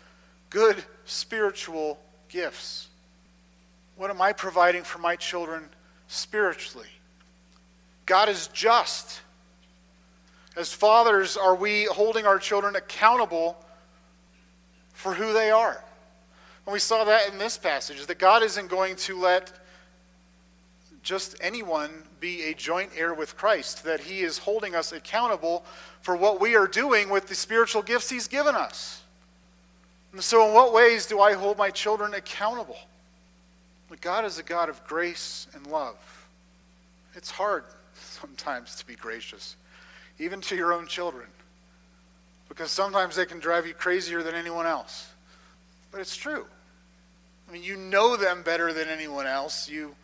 good 0.51 0.83
spiritual 1.05 1.99
gifts. 2.29 2.89
What 3.97 4.11
am 4.11 4.23
I 4.23 4.33
providing 4.33 4.85
for 4.85 4.99
my 4.99 5.17
children 5.17 5.69
spiritually? 6.07 6.89
God 8.07 8.29
is 8.29 8.49
just. 8.49 9.21
As 10.59 10.73
fathers, 10.73 11.37
are 11.37 11.55
we 11.55 11.85
holding 11.85 12.27
our 12.27 12.39
children 12.41 12.75
accountable 12.75 13.57
for 14.93 15.15
who 15.15 15.33
they 15.33 15.53
are? 15.53 15.85
And 16.67 16.73
we 16.73 16.81
saw 16.81 17.05
that 17.05 17.31
in 17.31 17.39
this 17.39 17.57
passage 17.57 18.05
that 18.05 18.19
God 18.19 18.43
isn't 18.43 18.69
going 18.69 18.97
to 18.97 19.17
let 19.17 19.53
just 21.05 21.37
anyone 21.41 21.91
be 22.19 22.43
a 22.43 22.55
joint 22.55 22.91
heir 22.97 23.15
with 23.15 23.37
Christ, 23.37 23.85
that 23.85 24.01
He 24.01 24.21
is 24.21 24.37
holding 24.39 24.75
us 24.75 24.93
accountable 24.93 25.65
for 26.03 26.17
what 26.17 26.41
we 26.41 26.57
are 26.57 26.67
doing 26.67 27.09
with 27.09 27.29
the 27.29 27.37
spiritual 27.37 27.83
gifts 27.83 28.11
He's 28.11 28.27
given 28.27 28.57
us. 28.57 29.03
And 30.13 30.23
so, 30.23 30.49
in 30.49 30.55
what 30.55 30.73
ways 30.73 31.07
do 31.07 31.21
I 31.21 31.35
hold 31.35 31.57
my 31.57 31.71
children 31.71 32.15
accountable? 32.15 32.79
But 33.89 34.01
God 34.01 34.25
is 34.25 34.39
a 34.39 34.43
God 34.43 34.69
of 34.69 34.85
grace 34.87 35.47
and 35.55 35.67
love. 35.69 35.97
It's 37.15 37.31
hard 37.31 37.65
sometimes 37.95 38.75
to 38.77 38.87
be 38.87 38.97
gracious, 38.97 39.57
even 40.19 40.41
to 40.43 40.57
your 40.57 40.73
own 40.73 40.87
children, 40.87 41.27
because 42.49 42.71
sometimes 42.71 43.17
they 43.17 43.27
can 43.27 43.39
drive 43.39 43.67
you 43.67 43.75
crazier 43.75 44.23
than 44.23 44.35
anyone 44.35 44.67
else. 44.67 45.11
But 45.91 46.01
it's 46.01 46.17
true. 46.17 46.47
I 47.49 47.53
mean, 47.53 47.63
you 47.63 47.77
know 47.77 48.17
them 48.17 48.43
better 48.43 48.73
than 48.73 48.89
anyone 48.89 49.27
else. 49.27 49.69
You 49.71 49.95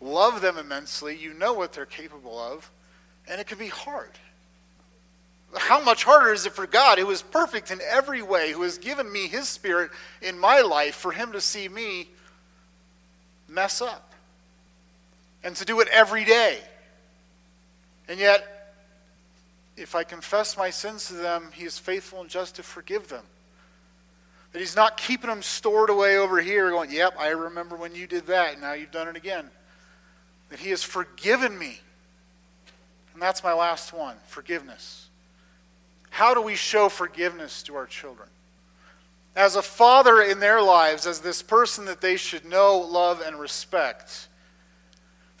love 0.00 0.40
them 0.40 0.56
immensely. 0.56 1.16
You 1.16 1.34
know 1.34 1.52
what 1.52 1.72
they're 1.72 1.86
capable 1.86 2.38
of. 2.38 2.70
And 3.28 3.40
it 3.40 3.46
can 3.46 3.58
be 3.58 3.68
hard. 3.68 4.10
How 5.54 5.82
much 5.82 6.04
harder 6.04 6.32
is 6.32 6.46
it 6.46 6.52
for 6.52 6.66
God, 6.66 6.98
who 6.98 7.10
is 7.10 7.22
perfect 7.22 7.70
in 7.70 7.80
every 7.90 8.22
way, 8.22 8.52
who 8.52 8.62
has 8.62 8.78
given 8.78 9.10
me 9.10 9.26
his 9.26 9.48
spirit 9.48 9.90
in 10.22 10.38
my 10.38 10.60
life, 10.60 10.94
for 10.94 11.12
him 11.12 11.32
to 11.32 11.40
see 11.40 11.68
me 11.68 12.08
mess 13.48 13.82
up 13.82 14.12
and 15.44 15.54
to 15.56 15.64
do 15.64 15.80
it 15.80 15.88
every 15.88 16.24
day. 16.24 16.58
And 18.08 18.18
yet, 18.18 18.61
if 19.76 19.94
I 19.94 20.04
confess 20.04 20.56
my 20.56 20.70
sins 20.70 21.06
to 21.08 21.14
them, 21.14 21.50
He 21.52 21.64
is 21.64 21.78
faithful 21.78 22.20
and 22.20 22.30
just 22.30 22.56
to 22.56 22.62
forgive 22.62 23.08
them. 23.08 23.24
That 24.52 24.60
He's 24.60 24.76
not 24.76 24.96
keeping 24.96 25.30
them 25.30 25.42
stored 25.42 25.90
away 25.90 26.16
over 26.16 26.40
here, 26.40 26.70
going, 26.70 26.90
Yep, 26.90 27.14
I 27.18 27.28
remember 27.28 27.76
when 27.76 27.94
you 27.94 28.06
did 28.06 28.26
that, 28.26 28.52
and 28.52 28.62
now 28.62 28.72
you've 28.72 28.90
done 28.90 29.08
it 29.08 29.16
again. 29.16 29.48
That 30.50 30.58
He 30.58 30.70
has 30.70 30.82
forgiven 30.82 31.58
me. 31.58 31.80
And 33.14 33.22
that's 33.22 33.42
my 33.42 33.52
last 33.52 33.92
one 33.92 34.16
forgiveness. 34.26 35.08
How 36.10 36.34
do 36.34 36.42
we 36.42 36.56
show 36.56 36.88
forgiveness 36.88 37.62
to 37.64 37.76
our 37.76 37.86
children? 37.86 38.28
as 39.34 39.56
a 39.56 39.62
father 39.62 40.20
in 40.20 40.40
their 40.40 40.60
lives, 40.60 41.06
as 41.06 41.20
this 41.20 41.42
person 41.42 41.86
that 41.86 42.00
they 42.00 42.16
should 42.16 42.44
know, 42.44 42.78
love, 42.78 43.22
and 43.22 43.38
respect, 43.38 44.28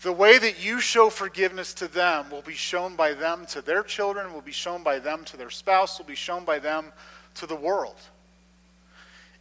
the 0.02 0.12
way 0.12 0.36
that 0.36 0.62
you 0.62 0.80
show 0.80 1.10
forgiveness 1.10 1.72
to 1.74 1.86
them 1.86 2.28
will 2.30 2.42
be 2.42 2.54
shown 2.54 2.96
by 2.96 3.14
them 3.14 3.46
to 3.46 3.62
their 3.62 3.84
children, 3.84 4.32
will 4.32 4.40
be 4.40 4.52
shown 4.52 4.82
by 4.82 4.98
them 4.98 5.24
to 5.24 5.36
their 5.36 5.50
spouse, 5.50 5.98
will 5.98 6.06
be 6.06 6.16
shown 6.16 6.44
by 6.44 6.58
them 6.58 6.92
to 7.36 7.46
the 7.46 7.54
world. 7.54 7.96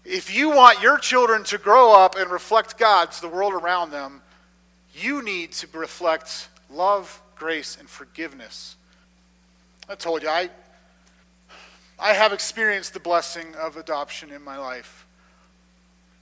If 0.06 0.34
you 0.34 0.50
want 0.50 0.82
your 0.82 0.98
children 0.98 1.44
to 1.46 1.58
grow 1.58 1.94
up 1.94 2.16
and 2.16 2.30
reflect 2.32 2.78
God 2.78 3.12
to 3.12 3.22
the 3.22 3.28
world 3.28 3.54
around 3.54 3.92
them, 3.92 4.22
you 4.94 5.24
need 5.24 5.52
to 5.54 5.68
reflect 5.74 6.50
love, 6.70 7.22
grace, 7.36 7.78
and 7.80 7.90
forgiveness. 7.90 8.76
I 9.90 9.96
told 9.96 10.22
you, 10.22 10.30
I, 10.30 10.50
I 12.00 12.14
have 12.14 12.34
experienced 12.34 12.94
the 12.94 13.00
blessing 13.00 13.48
of 13.60 13.78
adoption 13.78 14.32
in 14.32 14.44
my 14.44 14.58
life. 14.58 15.06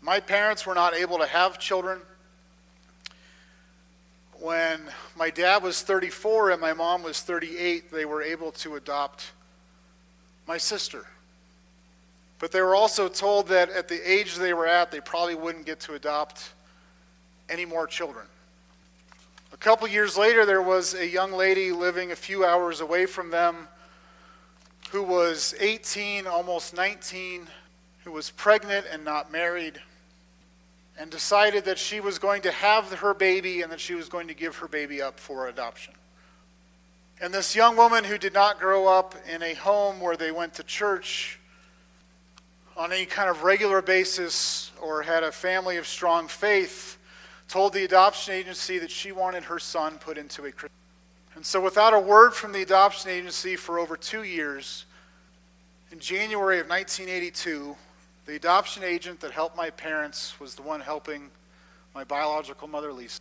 My 0.01 0.19
parents 0.19 0.65
were 0.65 0.75
not 0.75 0.93
able 0.93 1.17
to 1.17 1.25
have 1.25 1.59
children. 1.59 1.99
When 4.39 4.79
my 5.17 5.29
dad 5.29 5.63
was 5.63 5.81
34 5.81 6.51
and 6.51 6.61
my 6.61 6.71
mom 6.71 7.03
was 7.03 7.21
38, 7.21 7.91
they 7.91 8.05
were 8.05 8.21
able 8.21 8.51
to 8.53 8.75
adopt 8.75 9.31
my 10.47 10.57
sister. 10.57 11.05
But 12.39 12.53
they 12.53 12.61
were 12.61 12.75
also 12.75 13.09
told 13.09 13.49
that 13.49 13.69
at 13.69 13.89
the 13.89 13.99
age 14.09 14.35
they 14.35 14.53
were 14.53 14.65
at, 14.65 14.91
they 14.91 15.01
probably 15.01 15.35
wouldn't 15.35 15.65
get 15.65 15.81
to 15.81 15.93
adopt 15.93 16.51
any 17.49 17.65
more 17.65 17.85
children. 17.85 18.25
A 19.51 19.57
couple 19.57 19.87
years 19.89 20.17
later, 20.17 20.45
there 20.45 20.61
was 20.61 20.93
a 20.93 21.05
young 21.05 21.33
lady 21.33 21.73
living 21.73 22.11
a 22.11 22.15
few 22.15 22.45
hours 22.45 22.79
away 22.79 23.05
from 23.05 23.29
them 23.29 23.67
who 24.91 25.03
was 25.03 25.53
18, 25.59 26.27
almost 26.27 26.73
19, 26.73 27.45
who 28.05 28.11
was 28.11 28.29
pregnant 28.31 28.85
and 28.89 29.03
not 29.03 29.31
married, 29.31 29.81
and 30.99 31.09
decided 31.09 31.65
that 31.65 31.79
she 31.79 31.99
was 31.99 32.19
going 32.19 32.41
to 32.43 32.51
have 32.51 32.91
her 32.93 33.13
baby 33.13 33.61
and 33.61 33.71
that 33.71 33.79
she 33.79 33.95
was 33.95 34.09
going 34.09 34.27
to 34.27 34.33
give 34.33 34.57
her 34.57 34.67
baby 34.67 35.01
up 35.01 35.19
for 35.19 35.47
adoption. 35.47 35.93
And 37.21 37.33
this 37.33 37.55
young 37.55 37.75
woman 37.75 38.03
who 38.03 38.17
did 38.17 38.33
not 38.33 38.59
grow 38.59 38.87
up 38.87 39.15
in 39.27 39.41
a 39.41 39.53
home 39.55 39.99
where 39.99 40.15
they 40.15 40.31
went 40.31 40.53
to 40.55 40.63
church 40.63 41.39
on 42.77 42.91
any 42.91 43.05
kind 43.05 43.29
of 43.29 43.43
regular 43.43 43.81
basis 43.81 44.71
or 44.81 45.01
had 45.01 45.23
a 45.23 45.31
family 45.31 45.77
of 45.77 45.87
strong 45.87 46.27
faith 46.27 46.97
told 47.47 47.73
the 47.73 47.83
adoption 47.83 48.35
agency 48.35 48.77
that 48.77 48.91
she 48.91 49.11
wanted 49.11 49.43
her 49.45 49.57
son 49.57 49.97
put 49.97 50.17
into 50.17 50.45
a 50.45 50.51
Christian 50.51 50.69
and 51.39 51.45
so, 51.45 51.61
without 51.61 51.93
a 51.93 51.99
word 51.99 52.33
from 52.33 52.51
the 52.51 52.61
adoption 52.61 53.11
agency 53.11 53.55
for 53.55 53.79
over 53.79 53.95
two 53.95 54.23
years, 54.23 54.85
in 55.89 55.97
January 55.97 56.59
of 56.59 56.67
1982, 56.67 57.77
the 58.29 58.35
adoption 58.35 58.83
agent 58.83 59.19
that 59.21 59.31
helped 59.31 59.57
my 59.57 59.71
parents 59.71 60.39
was 60.39 60.53
the 60.53 60.61
one 60.61 60.81
helping 60.81 61.31
my 61.95 62.03
biological 62.03 62.67
mother, 62.67 62.93
Lisa. 62.93 63.19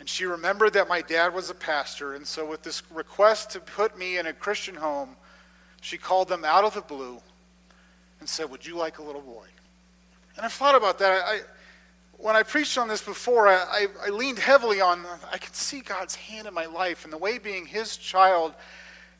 And 0.00 0.08
she 0.08 0.24
remembered 0.24 0.72
that 0.72 0.88
my 0.88 1.00
dad 1.00 1.32
was 1.32 1.48
a 1.48 1.54
pastor, 1.54 2.14
and 2.14 2.26
so, 2.26 2.44
with 2.44 2.64
this 2.64 2.82
request 2.90 3.50
to 3.50 3.60
put 3.60 3.96
me 3.96 4.18
in 4.18 4.26
a 4.26 4.32
Christian 4.32 4.74
home, 4.74 5.14
she 5.80 5.96
called 5.96 6.26
them 6.26 6.44
out 6.44 6.64
of 6.64 6.74
the 6.74 6.80
blue 6.80 7.20
and 8.18 8.28
said, 8.28 8.50
Would 8.50 8.66
you 8.66 8.74
like 8.74 8.98
a 8.98 9.02
little 9.04 9.20
boy? 9.20 9.46
And 10.36 10.44
I 10.44 10.48
thought 10.48 10.74
about 10.74 10.98
that. 10.98 11.22
I, 11.24 11.40
when 12.18 12.34
I 12.34 12.42
preached 12.42 12.76
on 12.78 12.88
this 12.88 13.02
before, 13.02 13.46
I, 13.46 13.54
I, 13.54 13.86
I, 14.06 14.08
leaned 14.08 14.40
heavily 14.40 14.80
on 14.80 15.04
I 15.32 15.38
can 15.38 15.52
see 15.52 15.82
God's 15.82 16.16
hand 16.16 16.48
in 16.48 16.54
my 16.54 16.66
life 16.66 17.04
and 17.04 17.12
the 17.12 17.18
way 17.18 17.38
being 17.38 17.64
His 17.64 17.96
child 17.96 18.54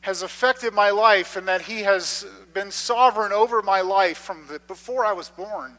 has 0.03 0.21
affected 0.21 0.73
my 0.73 0.89
life 0.89 1.37
and 1.37 1.47
that 1.47 1.61
He 1.61 1.79
has 1.83 2.25
been 2.53 2.71
sovereign 2.71 3.31
over 3.31 3.61
my 3.61 3.79
life 3.79 4.17
from 4.17 4.45
the, 4.47 4.59
before 4.67 5.05
I 5.05 5.13
was 5.13 5.29
born. 5.29 5.77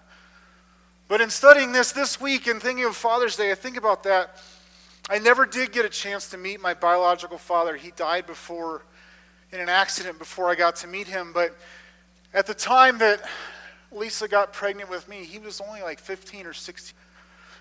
But 1.08 1.20
in 1.20 1.28
studying 1.28 1.72
this 1.72 1.92
this 1.92 2.18
week 2.18 2.46
and 2.46 2.60
thinking 2.60 2.87
of 2.87 2.96
Father's 2.96 3.37
Day, 3.37 3.52
I 3.52 3.54
think 3.54 3.76
about 3.76 4.02
that. 4.04 4.42
I 5.10 5.18
never 5.18 5.44
did 5.44 5.72
get 5.72 5.84
a 5.84 5.90
chance 5.90 6.30
to 6.30 6.38
meet 6.38 6.62
my 6.62 6.72
biological 6.72 7.37
father. 7.37 7.76
He 7.76 7.90
died 7.90 8.26
before, 8.26 8.80
in 9.52 9.60
an 9.60 9.68
accident 9.68 10.18
before 10.18 10.48
I 10.48 10.54
got 10.54 10.76
to 10.76 10.87
meet 10.87 11.06
him. 11.06 11.32
But 11.34 11.54
at 12.32 12.46
the 12.46 12.54
time 12.54 12.96
that 12.98 13.28
Lisa 13.92 14.26
got 14.26 14.54
pregnant 14.54 14.88
with 14.88 15.06
me, 15.06 15.24
he 15.24 15.38
was 15.38 15.60
only 15.60 15.82
like 15.82 15.98
15 15.98 16.46
or 16.46 16.54
16. 16.54 16.96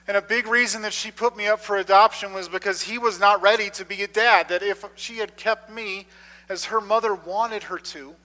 And 0.07 0.15
a 0.15 0.21
big 0.21 0.47
reason 0.47 0.81
that 0.83 0.93
she 0.93 1.11
put 1.11 1.35
me 1.35 1.47
up 1.47 1.59
for 1.59 1.75
adoption 1.75 2.31
was 2.31 2.47
because 2.47 2.81
he 2.81 2.97
was 2.97 3.19
not 3.19 3.41
ready 3.41 3.69
to 3.71 3.83
be 3.83 4.03
a 4.03 4.07
dad. 4.07 4.47
That 4.47 4.63
if 4.63 4.85
she 4.95 5.17
had 5.17 5.35
kept 5.35 5.69
me 5.69 6.07
as 6.49 6.65
her 6.65 6.81
mother 6.81 7.13
wanted 7.13 7.63
her 7.63 7.77
to, 7.77 8.15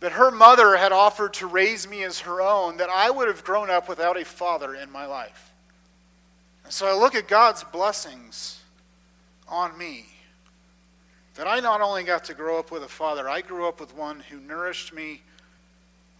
that 0.00 0.12
her 0.12 0.30
mother 0.30 0.76
had 0.76 0.92
offered 0.92 1.34
to 1.34 1.46
raise 1.46 1.88
me 1.88 2.02
as 2.02 2.20
her 2.20 2.42
own, 2.42 2.76
that 2.78 2.90
I 2.90 3.10
would 3.10 3.28
have 3.28 3.44
grown 3.44 3.70
up 3.70 3.88
without 3.88 4.20
a 4.20 4.24
father 4.24 4.74
in 4.74 4.90
my 4.90 5.06
life. 5.06 5.52
And 6.64 6.72
so 6.72 6.86
I 6.86 6.98
look 6.98 7.14
at 7.14 7.28
God's 7.28 7.64
blessings 7.64 8.60
on 9.48 9.76
me. 9.78 10.06
That 11.34 11.46
I 11.46 11.60
not 11.60 11.80
only 11.80 12.02
got 12.02 12.24
to 12.24 12.34
grow 12.34 12.58
up 12.58 12.70
with 12.70 12.82
a 12.82 12.88
father, 12.88 13.28
I 13.28 13.40
grew 13.40 13.66
up 13.66 13.80
with 13.80 13.96
one 13.96 14.20
who 14.28 14.38
nourished 14.40 14.92
me. 14.92 15.22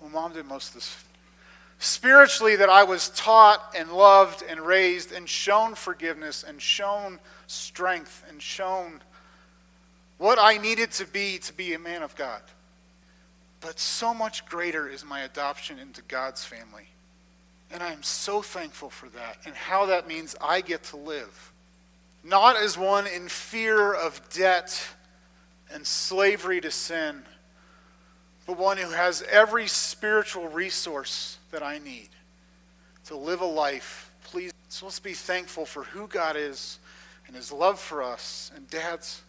Well, 0.01 0.11
mom 0.11 0.33
did 0.33 0.47
most 0.47 0.68
of 0.68 0.74
this 0.74 0.97
spiritually 1.78 2.55
that 2.57 2.70
I 2.70 2.85
was 2.85 3.11
taught 3.11 3.74
and 3.76 3.93
loved 3.93 4.45
and 4.49 4.61
raised 4.61 5.11
and 5.11 5.28
shown 5.28 5.74
forgiveness 5.74 6.45
and 6.47 6.62
shown 6.62 7.18
strength 7.49 8.24
and 8.28 8.41
shown 8.41 9.01
what 10.18 10.38
I 10.38 10.58
needed 10.58 10.92
to 10.92 11.06
be 11.06 11.38
to 11.38 11.52
be 11.52 11.74
a 11.74 11.78
man 11.78 12.02
of 12.02 12.14
God. 12.16 12.42
But 13.60 13.78
so 13.78 14.12
much 14.12 14.44
greater 14.46 14.88
is 14.88 15.04
my 15.04 15.20
adoption 15.20 15.78
into 15.78 16.02
God's 16.02 16.44
family. 16.44 16.88
And 17.70 17.82
I 17.82 17.92
am 17.92 18.02
so 18.02 18.42
thankful 18.42 18.90
for 18.90 19.08
that 19.10 19.38
and 19.46 19.54
how 19.54 19.86
that 19.86 20.06
means 20.06 20.36
I 20.40 20.60
get 20.60 20.82
to 20.84 20.96
live. 20.96 21.52
Not 22.24 22.56
as 22.56 22.76
one 22.76 23.06
in 23.06 23.28
fear 23.28 23.94
of 23.94 24.20
debt 24.30 24.80
and 25.72 25.86
slavery 25.86 26.60
to 26.60 26.70
sin, 26.70 27.22
but 28.46 28.58
one 28.58 28.76
who 28.76 28.90
has 28.90 29.22
every 29.22 29.66
spiritual 29.66 30.48
resource 30.48 31.38
that 31.50 31.62
I 31.62 31.78
need 31.78 32.10
to 33.06 33.16
live 33.16 33.40
a 33.40 33.46
life. 33.46 34.10
Please, 34.24 34.52
so 34.68 34.86
let's 34.86 35.00
be 35.00 35.14
thankful 35.14 35.64
for 35.64 35.84
who 35.84 36.06
God 36.08 36.36
is 36.36 36.78
and 37.26 37.36
his 37.36 37.50
love 37.52 37.80
for 37.80 38.02
us. 38.02 38.50
And 38.54 38.68
dads, 38.68 39.22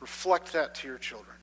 reflect 0.00 0.52
that 0.52 0.74
to 0.76 0.88
your 0.88 0.98
children. 0.98 1.36